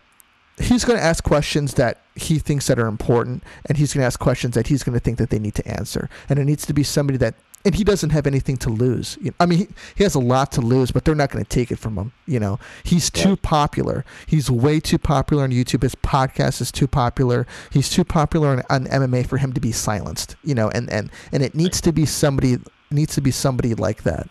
he's 0.59 0.85
going 0.85 0.99
to 0.99 1.05
ask 1.05 1.25
questions 1.25 1.75
that 1.75 1.99
he 2.15 2.39
thinks 2.39 2.67
that 2.67 2.79
are 2.79 2.87
important 2.87 3.43
and 3.67 3.79
he's 3.79 3.95
going 3.95 4.03
to 4.03 4.07
ask 4.07 4.21
questions 4.21 4.55
that 4.55 4.67
he's 4.67 4.83
going 4.83 4.93
to 4.93 5.01
think 5.01 5.17
that 5.19 5.31
they 5.31 5.39
need 5.39 5.55
to 5.55 5.67
answer 5.67 6.11
and 6.29 6.39
it 6.39 6.45
needs 6.45 6.67
to 6.67 6.75
be 6.75 6.83
somebody 6.83 7.17
that 7.17 7.35
and 7.65 7.75
he 7.75 7.85
doesn't 7.85 8.11
have 8.11 8.27
anything 8.27 8.57
to 8.59 8.71
lose. 8.71 9.19
I 9.39 9.47
mean 9.47 9.59
he, 9.59 9.69
he 9.95 10.05
has 10.05 10.15
a 10.15 10.21
lot 10.21 10.53
to 10.53 10.61
lose 10.61 10.91
but 10.91 11.05
they're 11.05 11.15
not 11.15 11.31
going 11.31 11.45
to 11.45 11.49
take 11.49 11.71
it 11.71 11.77
from 11.77 11.97
him 11.97 12.13
you 12.27 12.41
know? 12.41 12.59
He's 12.85 13.11
too 13.11 13.31
yeah. 13.31 13.37
popular. 13.43 14.05
He's 14.27 14.51
way 14.51 14.81
too 14.81 14.99
popular 14.99 15.45
on 15.45 15.51
youtube. 15.51 15.83
His 15.83 15.95
podcast 15.95 16.61
is 16.61 16.73
too 16.73 16.87
popular. 16.87 17.47
He's 17.71 17.89
too 17.89 18.05
popular 18.05 18.49
on, 18.49 18.63
on 18.71 18.87
mma 18.87 19.27
for 19.27 19.39
him 19.39 19.53
to 19.53 19.61
be 19.61 19.73
silenced 19.73 20.37
you 20.45 20.55
know? 20.55 20.69
And 20.71 20.91
and 20.91 21.11
and 21.33 21.43
it 21.43 21.55
needs 21.55 21.81
to 21.83 21.93
be 21.93 22.07
somebody 22.07 22.59
needs 22.91 23.15
to 23.15 23.21
be 23.21 23.31
somebody 23.31 23.75
like 23.75 24.03
that. 24.03 24.29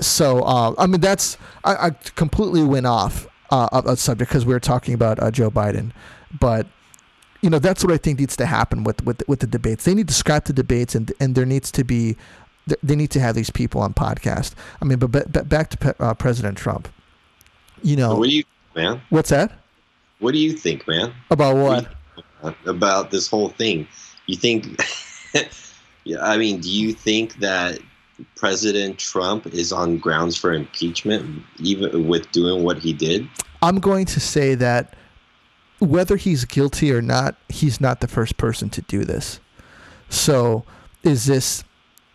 So 0.00 0.42
uh, 0.42 0.74
i 0.78 0.86
mean 0.86 1.00
that's 1.00 1.36
I, 1.64 1.88
I 1.88 1.90
completely 2.14 2.64
went 2.64 2.86
off 2.86 3.26
uh, 3.50 3.82
a, 3.84 3.96
subject 3.96 4.30
because 4.30 4.46
we 4.46 4.54
were 4.54 4.60
talking 4.60 4.94
about 4.94 5.20
uh, 5.20 5.30
Joe 5.30 5.50
Biden, 5.50 5.92
but 6.38 6.66
you 7.40 7.50
know 7.50 7.58
that's 7.58 7.82
what 7.82 7.92
I 7.92 7.96
think 7.96 8.18
needs 8.18 8.36
to 8.36 8.46
happen 8.46 8.84
with 8.84 9.04
with 9.04 9.22
with 9.26 9.40
the 9.40 9.46
debates. 9.46 9.84
They 9.84 9.94
need 9.94 10.08
to 10.08 10.14
scrap 10.14 10.44
the 10.44 10.52
debates, 10.52 10.94
and 10.94 11.12
and 11.20 11.34
there 11.34 11.46
needs 11.46 11.70
to 11.72 11.84
be 11.84 12.16
they 12.82 12.96
need 12.96 13.10
to 13.10 13.20
have 13.20 13.34
these 13.34 13.50
people 13.50 13.80
on 13.80 13.94
podcast. 13.94 14.54
I 14.80 14.84
mean, 14.84 14.98
but, 14.98 15.10
but 15.10 15.48
back 15.48 15.70
to 15.70 16.02
uh, 16.02 16.14
President 16.14 16.56
Trump. 16.56 16.88
You 17.82 17.96
know, 17.96 18.16
what 18.16 18.28
do 18.28 18.36
you, 18.36 18.44
man? 18.76 19.00
What's 19.10 19.30
that? 19.30 19.52
What 20.18 20.32
do 20.32 20.38
you 20.38 20.52
think, 20.52 20.86
man? 20.86 21.12
About 21.30 21.56
what? 21.56 21.88
what 22.40 22.56
about 22.66 23.10
this 23.10 23.26
whole 23.26 23.48
thing? 23.48 23.88
You 24.26 24.36
think? 24.36 24.78
yeah, 26.04 26.18
I 26.22 26.36
mean, 26.36 26.60
do 26.60 26.70
you 26.70 26.92
think 26.92 27.36
that 27.36 27.78
President 28.36 28.98
Trump 28.98 29.46
is 29.46 29.72
on 29.72 29.98
grounds 29.98 30.36
for 30.36 30.52
impeachment, 30.52 31.42
even 31.58 32.06
with 32.06 32.30
doing 32.32 32.62
what 32.62 32.78
he 32.78 32.92
did? 32.92 33.26
I'm 33.62 33.80
going 33.80 34.06
to 34.06 34.20
say 34.20 34.54
that 34.56 34.94
whether 35.78 36.16
he's 36.16 36.44
guilty 36.44 36.92
or 36.92 37.00
not, 37.00 37.36
he's 37.48 37.80
not 37.80 38.00
the 38.00 38.08
first 38.08 38.36
person 38.36 38.68
to 38.70 38.82
do 38.82 39.04
this. 39.04 39.40
So, 40.10 40.64
is 41.02 41.24
this 41.24 41.64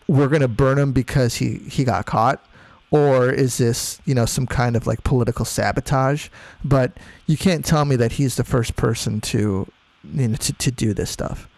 we're 0.08 0.28
going 0.28 0.42
to 0.42 0.48
burn 0.48 0.78
him 0.78 0.92
because 0.92 1.36
he 1.36 1.58
he 1.68 1.84
got 1.84 2.06
caught? 2.06 2.44
Or 2.92 3.30
is 3.30 3.58
this, 3.58 4.00
you 4.04 4.14
know, 4.14 4.26
some 4.26 4.46
kind 4.46 4.76
of 4.76 4.86
like 4.86 5.02
political 5.02 5.44
sabotage? 5.44 6.28
But 6.64 6.96
you 7.26 7.36
can't 7.36 7.64
tell 7.64 7.84
me 7.84 7.96
that 7.96 8.12
he's 8.12 8.36
the 8.36 8.44
first 8.44 8.76
person 8.76 9.20
to, 9.22 9.66
you 10.04 10.28
know, 10.28 10.36
to, 10.36 10.52
to 10.52 10.70
do 10.70 10.94
this 10.94 11.10
stuff. 11.10 11.48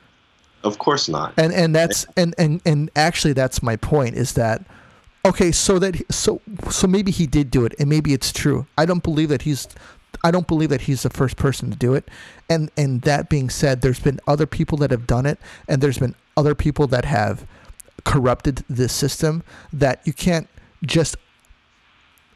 Of 0.65 0.79
course 0.79 1.09
not. 1.09 1.35
And 1.37 1.53
and 1.53 1.75
that's 1.75 2.07
and 2.17 2.35
and 2.39 2.61
and 2.65 2.91
actually 2.97 3.35
that's 3.35 3.63
my 3.63 3.77
point 3.77 4.17
is 4.17 4.33
that 4.35 4.65
okay, 5.25 5.53
so 5.53 5.79
that 5.79 6.03
so 6.13 6.41
so 6.71 6.87
maybe 6.87 7.11
he 7.11 7.27
did 7.27 7.51
do 7.51 7.65
it 7.65 7.75
and 7.79 7.89
maybe 7.89 8.13
it's 8.13 8.33
true. 8.33 8.67
I 8.77 8.87
don't 8.87 9.03
believe 9.03 9.29
that 9.29 9.43
he's 9.43 9.69
I 10.25 10.31
don't 10.31 10.49
believe 10.49 10.71
that 10.71 10.83
he's 10.83 11.03
the 11.03 11.11
first 11.11 11.37
person 11.37 11.71
to 11.71 11.77
do 11.77 11.95
it. 11.95 12.09
And 12.49 12.71
and 12.77 13.03
that 13.03 13.29
being 13.29 13.51
said, 13.51 13.83
there's 13.83 14.01
been 14.01 14.19
other 14.27 14.47
people 14.47 14.79
that 14.79 14.91
have 14.91 15.07
done 15.07 15.27
it 15.27 15.39
and 15.69 15.81
there's 15.81 15.99
been 15.99 16.15
other 16.37 16.55
people 16.55 16.87
that 16.89 17.05
have 17.05 17.47
corrupted 18.05 18.65
this 18.69 18.93
system 18.93 19.43
that 19.73 20.01
you 20.05 20.13
can't 20.13 20.49
just 20.85 21.17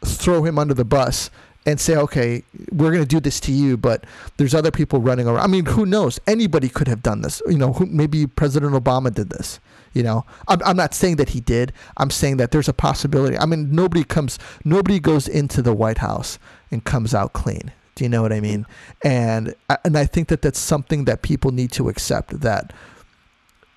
throw 0.05 0.44
him 0.44 0.59
under 0.59 0.75
the 0.75 0.85
bus 0.85 1.31
and 1.64 1.81
say, 1.81 1.96
okay, 1.96 2.42
we're 2.72 2.90
going 2.90 3.03
to 3.03 3.09
do 3.09 3.20
this 3.20 3.38
to 3.38 3.53
you, 3.53 3.77
but 3.77 4.05
there's 4.37 4.55
other 4.55 4.72
people 4.72 5.01
running 5.01 5.29
around. 5.29 5.38
I 5.38 5.46
mean, 5.46 5.66
who 5.66 5.87
knows? 5.87 6.18
Anybody 6.27 6.68
could 6.68 6.88
have 6.88 7.03
done 7.03 7.22
this. 7.22 7.40
You 7.46 7.59
know, 7.59 7.72
who, 7.72 7.87
maybe 7.87 8.27
President 8.27 8.72
Obama 8.72 9.14
did 9.14 9.31
this. 9.31 9.61
You 9.92 10.03
know, 10.03 10.25
I'm, 10.48 10.61
I'm 10.64 10.77
not 10.77 10.94
saying 10.94 11.16
that 11.16 11.31
he 11.31 11.40
did. 11.40 11.72
I'm 11.98 12.11
saying 12.11 12.38
that 12.38 12.51
there's 12.51 12.68
a 12.68 12.72
possibility. 12.72 13.38
I 13.38 13.46
mean, 13.46 13.70
nobody 13.70 14.03
comes, 14.03 14.38
nobody 14.64 14.98
goes 14.98 15.29
into 15.29 15.62
the 15.62 15.72
White 15.75 15.98
House 15.98 16.38
and 16.70 16.83
comes 16.83 17.14
out 17.14 17.33
clean. 17.33 17.70
Do 17.94 18.05
you 18.05 18.09
know 18.09 18.22
what 18.22 18.33
I 18.33 18.40
mean? 18.40 18.66
And 19.05 19.55
uh, 19.68 19.77
and 19.85 19.98
I 19.98 20.07
think 20.07 20.29
that 20.29 20.40
that's 20.40 20.59
something 20.59 21.05
that 21.05 21.20
people 21.20 21.51
need 21.51 21.72
to 21.72 21.90
accept 21.90 22.40
that 22.40 22.72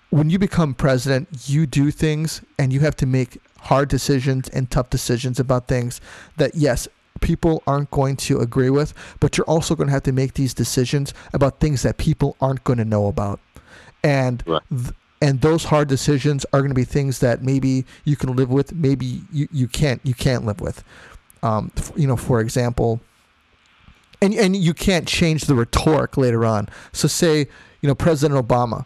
when 0.09 0.29
you 0.29 0.39
become 0.39 0.73
president, 0.73 1.27
you 1.49 1.65
do 1.65 1.91
things 1.91 2.41
and 2.57 2.71
you 2.71 2.79
have 2.81 2.95
to 2.97 3.05
make 3.05 3.39
hard 3.59 3.89
decisions 3.89 4.47
and 4.49 4.69
tough 4.69 4.89
decisions 4.89 5.39
about 5.39 5.67
things 5.67 5.99
that 6.37 6.55
yes, 6.55 6.87
people 7.21 7.63
aren't 7.65 7.89
going 7.91 8.15
to 8.15 8.39
agree 8.39 8.69
with, 8.69 8.93
but 9.19 9.37
you're 9.37 9.45
also 9.45 9.75
going 9.75 9.87
to 9.87 9.93
have 9.93 10.03
to 10.03 10.11
make 10.11 10.33
these 10.35 10.53
decisions 10.53 11.13
about 11.33 11.59
things 11.59 11.81
that 11.81 11.97
people 11.97 12.35
aren't 12.39 12.63
going 12.63 12.77
to 12.77 12.85
know 12.85 13.07
about. 13.07 13.39
And 14.03 14.43
right. 14.45 14.61
th- 14.69 14.91
and 15.21 15.41
those 15.41 15.63
hard 15.63 15.87
decisions 15.87 16.45
are 16.53 16.59
going 16.59 16.69
to 16.69 16.75
be 16.75 16.83
things 16.83 17.19
that 17.19 17.41
maybe 17.41 17.85
you 18.03 18.15
can 18.15 18.35
live 18.35 18.51
with, 18.51 18.73
maybe 18.73 19.21
you, 19.31 19.47
you 19.51 19.67
can't 19.67 20.01
you 20.03 20.13
can't 20.13 20.45
live 20.45 20.61
with. 20.61 20.83
Um, 21.41 21.71
you 21.95 22.05
know, 22.05 22.17
for 22.17 22.41
example, 22.41 22.99
and 24.21 24.33
and 24.33 24.55
you 24.55 24.73
can't 24.73 25.07
change 25.07 25.45
the 25.45 25.55
rhetoric 25.55 26.17
later 26.17 26.45
on. 26.45 26.69
So 26.91 27.07
say, 27.07 27.47
you 27.81 27.87
know, 27.87 27.95
President 27.95 28.45
Obama, 28.45 28.85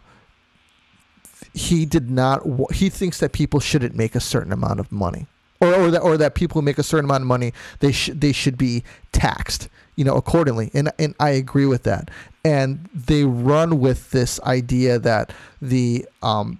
he 1.54 1.86
did 1.86 2.10
not. 2.10 2.42
He 2.72 2.88
thinks 2.88 3.18
that 3.20 3.32
people 3.32 3.60
shouldn't 3.60 3.94
make 3.94 4.14
a 4.14 4.20
certain 4.20 4.52
amount 4.52 4.80
of 4.80 4.90
money. 4.92 5.26
Or, 5.60 5.74
or 5.74 5.90
that 5.90 6.00
or 6.00 6.16
that 6.16 6.34
people 6.34 6.60
who 6.60 6.64
make 6.64 6.78
a 6.78 6.82
certain 6.82 7.04
amount 7.04 7.20
of 7.20 7.26
money 7.26 7.52
they 7.80 7.92
should 7.92 8.22
they 8.22 8.32
should 8.32 8.56
be 8.56 8.82
taxed 9.12 9.68
you 9.94 10.04
know 10.04 10.16
accordingly. 10.16 10.70
And 10.72 10.90
and 10.98 11.14
I 11.20 11.30
agree 11.30 11.66
with 11.66 11.82
that. 11.82 12.10
And 12.42 12.88
they 12.94 13.24
run 13.24 13.78
with 13.80 14.10
this 14.10 14.40
idea 14.40 14.98
that 14.98 15.32
the 15.60 16.06
um 16.22 16.56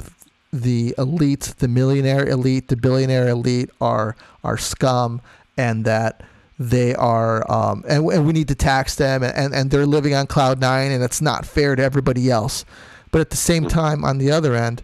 the 0.52 0.94
elite 0.98 1.54
the 1.58 1.68
millionaire 1.68 2.28
elite 2.28 2.68
the 2.68 2.76
billionaire 2.76 3.28
elite 3.28 3.70
are 3.80 4.16
are 4.44 4.58
scum 4.58 5.22
and 5.56 5.84
that 5.86 6.22
they 6.58 6.94
are 6.94 7.50
um, 7.50 7.82
and, 7.88 8.04
and 8.10 8.26
we 8.26 8.34
need 8.34 8.48
to 8.48 8.54
tax 8.54 8.96
them. 8.96 9.22
And, 9.22 9.34
and, 9.34 9.54
and 9.54 9.70
they're 9.70 9.86
living 9.86 10.14
on 10.14 10.26
cloud 10.26 10.60
nine 10.60 10.92
and 10.92 11.02
it's 11.02 11.22
not 11.22 11.46
fair 11.46 11.74
to 11.74 11.82
everybody 11.82 12.30
else 12.30 12.66
but 13.10 13.20
at 13.20 13.30
the 13.30 13.36
same 13.36 13.66
time 13.66 14.04
on 14.04 14.18
the 14.18 14.30
other 14.30 14.54
end 14.54 14.82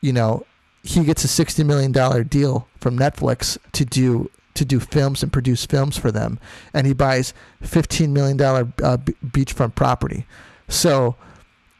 you 0.00 0.12
know 0.12 0.44
he 0.82 1.04
gets 1.04 1.24
a 1.24 1.28
sixty 1.28 1.64
million 1.64 1.92
dollar 1.92 2.24
deal 2.24 2.68
from 2.80 2.98
Netflix 2.98 3.58
to 3.72 3.84
do 3.84 4.30
to 4.54 4.64
do 4.64 4.80
films 4.80 5.22
and 5.22 5.32
produce 5.32 5.66
films 5.66 5.96
for 5.96 6.10
them, 6.10 6.38
and 6.72 6.86
he 6.86 6.92
buys 6.92 7.34
fifteen 7.62 8.12
million 8.12 8.36
dollar 8.36 8.72
uh, 8.82 8.96
beachfront 9.26 9.74
property. 9.74 10.26
So, 10.68 11.16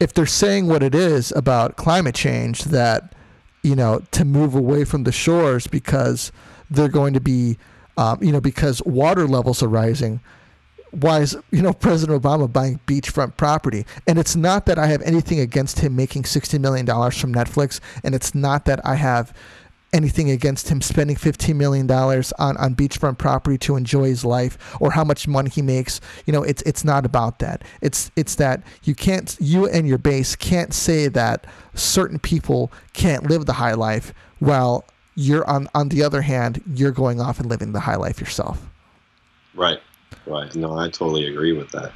if 0.00 0.12
they're 0.12 0.26
saying 0.26 0.66
what 0.66 0.82
it 0.82 0.94
is 0.94 1.32
about 1.32 1.76
climate 1.76 2.14
change, 2.14 2.64
that 2.64 3.14
you 3.62 3.74
know, 3.74 4.02
to 4.12 4.24
move 4.24 4.54
away 4.54 4.84
from 4.84 5.04
the 5.04 5.12
shores 5.12 5.66
because 5.66 6.30
they're 6.70 6.88
going 6.88 7.14
to 7.14 7.20
be, 7.20 7.58
um, 7.96 8.22
you 8.22 8.30
know, 8.30 8.40
because 8.40 8.82
water 8.84 9.26
levels 9.26 9.62
are 9.62 9.68
rising. 9.68 10.20
Why 10.90 11.20
is 11.20 11.36
you 11.50 11.62
know 11.62 11.72
President 11.72 12.22
Obama 12.22 12.50
buying 12.52 12.80
beachfront 12.86 13.36
property? 13.36 13.84
And 14.06 14.18
it's 14.18 14.36
not 14.36 14.66
that 14.66 14.78
I 14.78 14.86
have 14.86 15.02
anything 15.02 15.40
against 15.40 15.80
him 15.80 15.96
making 15.96 16.24
sixty 16.24 16.58
million 16.58 16.86
dollars 16.86 17.18
from 17.18 17.34
Netflix, 17.34 17.80
and 18.02 18.14
it's 18.14 18.34
not 18.34 18.64
that 18.66 18.84
I 18.84 18.94
have 18.94 19.34
anything 19.92 20.30
against 20.30 20.68
him 20.68 20.80
spending 20.80 21.16
$15 21.16 21.56
million 21.56 21.90
on, 21.90 22.56
on 22.56 22.74
beachfront 22.74 23.18
property 23.18 23.56
to 23.58 23.76
enjoy 23.76 24.04
his 24.04 24.24
life 24.24 24.58
or 24.80 24.92
how 24.92 25.04
much 25.04 25.26
money 25.26 25.48
he 25.50 25.62
makes. 25.62 26.00
You 26.26 26.32
know, 26.32 26.42
it's, 26.42 26.62
it's 26.62 26.84
not 26.84 27.06
about 27.06 27.38
that. 27.38 27.62
It's, 27.80 28.10
it's 28.16 28.34
that 28.36 28.62
you 28.84 28.94
can't, 28.94 29.36
you 29.40 29.66
and 29.66 29.88
your 29.88 29.98
base 29.98 30.36
can't 30.36 30.74
say 30.74 31.08
that 31.08 31.46
certain 31.74 32.18
people 32.18 32.70
can't 32.92 33.28
live 33.28 33.46
the 33.46 33.54
high 33.54 33.74
life 33.74 34.12
while 34.40 34.84
you're 35.14 35.48
on, 35.48 35.68
on 35.74 35.88
the 35.88 36.02
other 36.02 36.22
hand, 36.22 36.62
you're 36.74 36.92
going 36.92 37.20
off 37.20 37.40
and 37.40 37.48
living 37.48 37.72
the 37.72 37.80
high 37.80 37.96
life 37.96 38.20
yourself. 38.20 38.70
Right. 39.54 39.80
Right. 40.26 40.54
No, 40.54 40.78
I 40.78 40.88
totally 40.88 41.26
agree 41.26 41.52
with 41.52 41.70
that. 41.70 41.92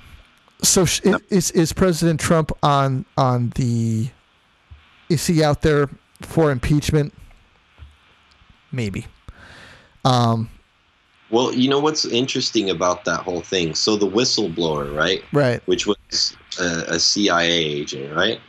So 0.62 0.82
is, 0.82 1.50
is 1.50 1.72
President 1.72 2.20
Trump 2.20 2.52
on, 2.62 3.04
on 3.16 3.50
the, 3.56 4.08
is 5.08 5.26
he 5.26 5.42
out 5.42 5.62
there 5.62 5.88
for 6.20 6.50
impeachment? 6.52 7.12
maybe. 8.72 9.06
Um, 10.04 10.48
well, 11.30 11.52
you 11.54 11.68
know 11.68 11.78
what's 11.78 12.04
interesting 12.04 12.70
about 12.70 13.04
that 13.04 13.20
whole 13.20 13.42
thing? 13.42 13.74
So 13.74 13.96
the 13.96 14.08
whistleblower, 14.08 14.94
right? 14.94 15.22
Right. 15.32 15.62
Which 15.66 15.86
was 15.86 16.36
a, 16.58 16.84
a 16.88 16.98
CIA 16.98 17.50
agent, 17.50 18.14
right? 18.14 18.40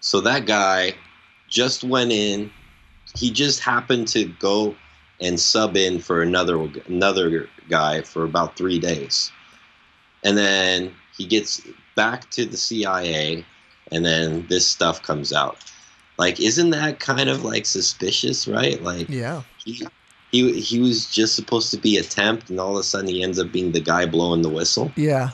So 0.00 0.20
that 0.22 0.46
guy 0.46 0.94
just 1.48 1.84
went 1.84 2.12
in. 2.12 2.50
He 3.16 3.30
just 3.30 3.60
happened 3.60 4.08
to 4.08 4.26
go 4.26 4.74
and 5.20 5.38
sub 5.38 5.76
in 5.76 5.98
for 6.00 6.22
another 6.22 6.68
another 6.86 7.48
guy 7.68 8.02
for 8.02 8.24
about 8.24 8.56
three 8.56 8.78
days, 8.78 9.30
and 10.24 10.36
then 10.36 10.94
he 11.16 11.26
gets 11.26 11.62
back 11.96 12.30
to 12.30 12.44
the 12.44 12.56
CIA, 12.56 13.44
and 13.90 14.04
then 14.04 14.46
this 14.48 14.66
stuff 14.66 15.02
comes 15.02 15.32
out. 15.32 15.58
Like, 16.18 16.40
isn't 16.40 16.70
that 16.70 17.00
kind 17.00 17.28
of 17.28 17.44
like 17.44 17.66
suspicious, 17.66 18.48
right? 18.48 18.82
Like, 18.82 19.08
yeah, 19.08 19.42
he 19.64 19.86
he 20.30 20.60
he 20.60 20.80
was 20.80 21.06
just 21.06 21.34
supposed 21.34 21.70
to 21.70 21.78
be 21.78 21.96
a 21.96 22.02
temp, 22.02 22.48
and 22.48 22.60
all 22.60 22.72
of 22.72 22.80
a 22.80 22.84
sudden 22.84 23.08
he 23.08 23.22
ends 23.22 23.38
up 23.38 23.52
being 23.52 23.72
the 23.72 23.80
guy 23.80 24.06
blowing 24.06 24.42
the 24.42 24.48
whistle. 24.48 24.92
Yeah. 24.96 25.30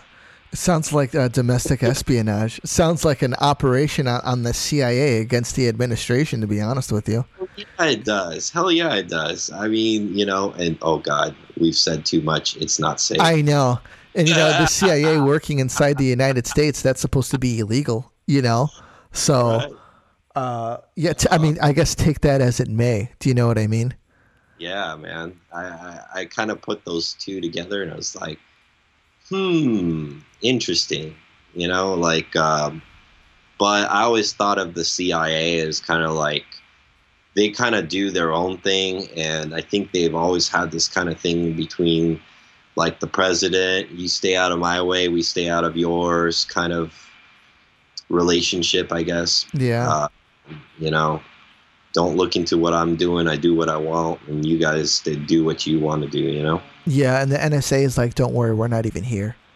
Sounds 0.54 0.92
like 0.92 1.14
uh, 1.14 1.28
domestic 1.28 1.82
espionage. 1.82 2.60
Sounds 2.64 3.04
like 3.04 3.22
an 3.22 3.34
operation 3.40 4.08
on 4.08 4.42
the 4.42 4.54
CIA 4.54 5.18
against 5.18 5.56
the 5.56 5.68
administration, 5.68 6.40
to 6.40 6.46
be 6.46 6.60
honest 6.60 6.92
with 6.92 7.08
you. 7.08 7.24
Yeah, 7.56 7.86
it 7.86 8.04
does. 8.04 8.50
Hell 8.50 8.72
yeah, 8.72 8.94
it 8.94 9.08
does. 9.08 9.50
I 9.52 9.68
mean, 9.68 10.16
you 10.16 10.24
know, 10.24 10.52
and 10.52 10.78
oh 10.82 10.98
God, 10.98 11.36
we've 11.58 11.76
said 11.76 12.06
too 12.06 12.22
much. 12.22 12.56
It's 12.56 12.78
not 12.78 13.00
safe. 13.00 13.20
I 13.20 13.42
know. 13.42 13.78
And, 14.14 14.28
you 14.28 14.34
know, 14.34 14.48
the 14.48 14.66
CIA 14.78 15.20
working 15.20 15.58
inside 15.58 15.98
the 15.98 16.04
United 16.04 16.46
States, 16.46 16.82
that's 16.82 17.00
supposed 17.00 17.30
to 17.32 17.38
be 17.38 17.58
illegal, 17.58 18.12
you 18.26 18.42
know? 18.42 18.68
So. 19.12 19.58
Right 19.58 19.72
uh, 20.34 20.78
yeah, 20.96 21.12
t- 21.12 21.28
I 21.30 21.38
mean, 21.38 21.58
I 21.62 21.72
guess 21.72 21.94
take 21.94 22.20
that 22.20 22.40
as 22.40 22.60
it 22.60 22.68
may. 22.68 23.10
Do 23.20 23.28
you 23.28 23.34
know 23.34 23.46
what 23.46 23.58
I 23.58 23.66
mean? 23.66 23.94
Yeah, 24.58 24.96
man. 24.96 25.38
I, 25.52 25.62
I, 25.64 26.00
I 26.14 26.24
kind 26.26 26.50
of 26.50 26.60
put 26.60 26.84
those 26.84 27.14
two 27.14 27.40
together 27.40 27.82
and 27.82 27.92
I 27.92 27.96
was 27.96 28.16
like, 28.16 28.38
hmm, 29.28 30.18
interesting. 30.42 31.14
You 31.54 31.68
know, 31.68 31.94
like, 31.94 32.34
um, 32.36 32.82
but 33.58 33.90
I 33.90 34.02
always 34.02 34.32
thought 34.32 34.58
of 34.58 34.74
the 34.74 34.84
CIA 34.84 35.60
as 35.60 35.80
kind 35.80 36.02
of 36.02 36.12
like 36.12 36.44
they 37.36 37.50
kind 37.50 37.74
of 37.74 37.88
do 37.88 38.10
their 38.10 38.32
own 38.32 38.58
thing. 38.58 39.08
And 39.16 39.54
I 39.54 39.60
think 39.60 39.92
they've 39.92 40.14
always 40.14 40.48
had 40.48 40.70
this 40.70 40.88
kind 40.88 41.08
of 41.08 41.18
thing 41.18 41.54
between 41.54 42.20
like 42.76 42.98
the 42.98 43.06
president, 43.06 43.90
you 43.90 44.08
stay 44.08 44.34
out 44.34 44.50
of 44.50 44.58
my 44.58 44.82
way, 44.82 45.08
we 45.08 45.22
stay 45.22 45.48
out 45.48 45.64
of 45.64 45.76
yours 45.76 46.44
kind 46.46 46.72
of 46.72 46.92
relationship, 48.08 48.92
I 48.92 49.04
guess. 49.04 49.46
Yeah. 49.52 49.88
Uh, 49.88 50.08
you 50.78 50.90
know 50.90 51.22
don't 51.94 52.16
look 52.16 52.36
into 52.36 52.58
what 52.58 52.74
i'm 52.74 52.96
doing. 52.96 53.26
I 53.26 53.36
do 53.36 53.54
what 53.54 53.70
i 53.70 53.76
want 53.76 54.20
and 54.28 54.44
you 54.44 54.58
guys 54.58 55.00
they 55.00 55.16
do 55.16 55.44
what 55.44 55.66
you 55.66 55.80
want 55.80 56.02
to 56.02 56.08
do 56.08 56.18
you 56.20 56.42
know? 56.42 56.60
Yeah 56.84 57.22
and 57.22 57.32
the 57.32 57.38
nsa 57.38 57.82
is 57.82 57.96
like 57.96 58.14
don't 58.14 58.34
worry 58.34 58.54
we're 58.54 58.68
not 58.68 58.84
even 58.84 59.02
here. 59.02 59.36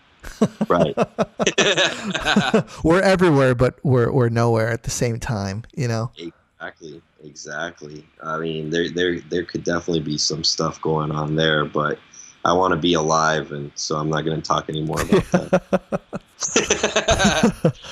Right. 0.69 0.95
We're 2.85 3.01
everywhere 3.01 3.55
but 3.55 3.79
we're, 3.83 4.11
we're 4.13 4.29
nowhere 4.29 4.69
at 4.69 4.83
the 4.85 4.91
same 4.91 5.19
time 5.21 5.65
you 5.77 5.89
know? 5.89 6.11
Exactly 6.17 7.03
exactly. 7.23 8.07
I 8.23 8.39
mean 8.39 8.71
there 8.71 8.91
there 8.91 9.21
there 9.21 9.45
could 9.45 9.65
definitely 9.65 10.01
be 10.01 10.19
some 10.19 10.45
stuff 10.45 10.81
going 10.81 11.11
on 11.11 11.37
there 11.37 11.65
but 11.65 11.99
i 12.45 12.53
want 12.53 12.73
to 12.73 12.77
be 12.77 12.95
alive 12.95 13.53
and 13.53 13.73
so 13.75 13.97
i'm 13.97 14.09
not 14.09 14.25
going 14.25 14.41
to 14.41 14.47
talk 14.47 14.69
anymore 14.69 15.01
about 15.01 15.25
that 15.31 15.99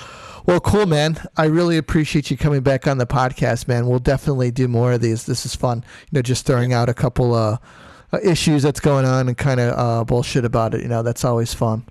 Well, 0.46 0.60
cool, 0.60 0.86
man. 0.86 1.18
I 1.36 1.46
really 1.46 1.76
appreciate 1.76 2.30
you 2.30 2.36
coming 2.36 2.60
back 2.60 2.86
on 2.86 2.98
the 2.98 3.06
podcast, 3.06 3.66
man. 3.66 3.88
We'll 3.88 3.98
definitely 3.98 4.52
do 4.52 4.68
more 4.68 4.92
of 4.92 5.00
these. 5.00 5.26
This 5.26 5.44
is 5.44 5.56
fun. 5.56 5.84
You 6.04 6.18
know, 6.18 6.22
just 6.22 6.46
throwing 6.46 6.72
out 6.72 6.88
a 6.88 6.94
couple 6.94 7.34
uh, 7.34 7.58
uh 8.12 8.18
issues 8.22 8.62
that's 8.62 8.78
going 8.78 9.04
on 9.04 9.26
and 9.26 9.36
kind 9.36 9.58
of 9.58 9.76
uh, 9.76 10.04
bullshit 10.04 10.44
about 10.44 10.72
it. 10.74 10.82
You 10.82 10.88
know, 10.88 11.02
that's 11.02 11.24
always 11.24 11.52
fun. 11.52 11.84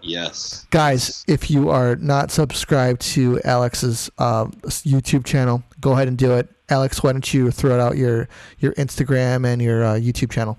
Yes. 0.00 0.66
Guys, 0.70 1.22
if 1.28 1.50
you 1.50 1.68
are 1.68 1.96
not 1.96 2.30
subscribed 2.30 3.02
to 3.12 3.40
Alex's 3.44 4.10
uh, 4.18 4.46
YouTube 4.46 5.26
channel, 5.26 5.62
go 5.80 5.92
ahead 5.92 6.08
and 6.08 6.16
do 6.16 6.32
it. 6.32 6.48
Alex, 6.70 7.02
why 7.02 7.12
don't 7.12 7.34
you 7.34 7.50
throw 7.50 7.78
out 7.78 7.98
your 7.98 8.26
your 8.58 8.72
Instagram 8.74 9.46
and 9.46 9.60
your 9.60 9.84
uh, 9.84 9.94
YouTube 9.94 10.30
channel? 10.30 10.56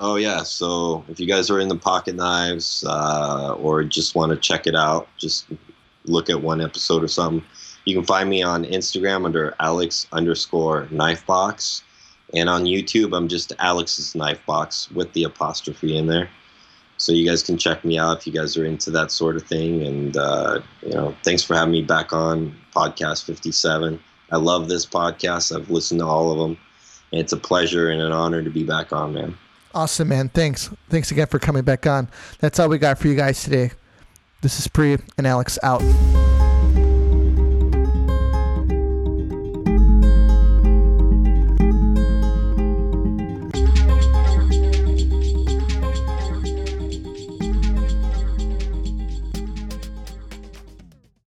Oh 0.00 0.16
yeah. 0.16 0.42
So 0.42 1.04
if 1.08 1.20
you 1.20 1.26
guys 1.26 1.50
are 1.50 1.60
in 1.60 1.68
the 1.68 1.76
pocket 1.76 2.16
knives 2.16 2.82
uh, 2.86 3.54
or 3.54 3.84
just 3.84 4.14
want 4.14 4.30
to 4.32 4.36
check 4.36 4.66
it 4.66 4.74
out, 4.74 5.08
just 5.18 5.46
look 6.06 6.30
at 6.30 6.40
one 6.40 6.60
episode 6.60 7.02
or 7.02 7.08
something, 7.08 7.44
you 7.84 7.94
can 7.94 8.04
find 8.04 8.28
me 8.28 8.42
on 8.42 8.64
Instagram 8.64 9.24
under 9.24 9.54
Alex 9.60 10.06
underscore 10.12 10.88
knife 10.90 11.24
box. 11.26 11.82
And 12.34 12.48
on 12.48 12.64
YouTube, 12.64 13.16
I'm 13.16 13.28
just 13.28 13.52
Alex's 13.58 14.14
knife 14.14 14.44
box 14.46 14.90
with 14.90 15.12
the 15.12 15.24
apostrophe 15.24 15.96
in 15.96 16.06
there. 16.06 16.28
So 16.98 17.12
you 17.12 17.28
guys 17.28 17.42
can 17.42 17.58
check 17.58 17.84
me 17.84 17.98
out 17.98 18.18
if 18.18 18.26
you 18.26 18.32
guys 18.32 18.56
are 18.56 18.64
into 18.64 18.90
that 18.90 19.10
sort 19.10 19.36
of 19.36 19.42
thing. 19.44 19.82
And, 19.82 20.16
uh, 20.16 20.60
you 20.82 20.94
know, 20.94 21.14
thanks 21.22 21.42
for 21.42 21.54
having 21.54 21.72
me 21.72 21.82
back 21.82 22.12
on 22.12 22.56
podcast 22.74 23.24
57. 23.24 24.00
I 24.32 24.36
love 24.36 24.68
this 24.68 24.84
podcast. 24.84 25.54
I've 25.54 25.70
listened 25.70 26.00
to 26.00 26.06
all 26.06 26.32
of 26.32 26.38
them. 26.38 26.58
And 27.12 27.20
it's 27.20 27.32
a 27.32 27.36
pleasure 27.36 27.90
and 27.90 28.02
an 28.02 28.12
honor 28.12 28.42
to 28.42 28.50
be 28.50 28.64
back 28.64 28.92
on, 28.92 29.14
man. 29.14 29.36
Awesome, 29.74 30.08
man. 30.08 30.30
Thanks. 30.30 30.70
Thanks 30.88 31.10
again 31.10 31.26
for 31.26 31.38
coming 31.38 31.62
back 31.62 31.86
on. 31.86 32.08
That's 32.40 32.58
all 32.58 32.68
we 32.68 32.78
got 32.78 32.98
for 32.98 33.08
you 33.08 33.14
guys 33.14 33.44
today. 33.44 33.70
This 34.46 34.60
is 34.60 34.68
Priya 34.68 35.00
and 35.18 35.26
Alex 35.26 35.58
out. 35.64 35.82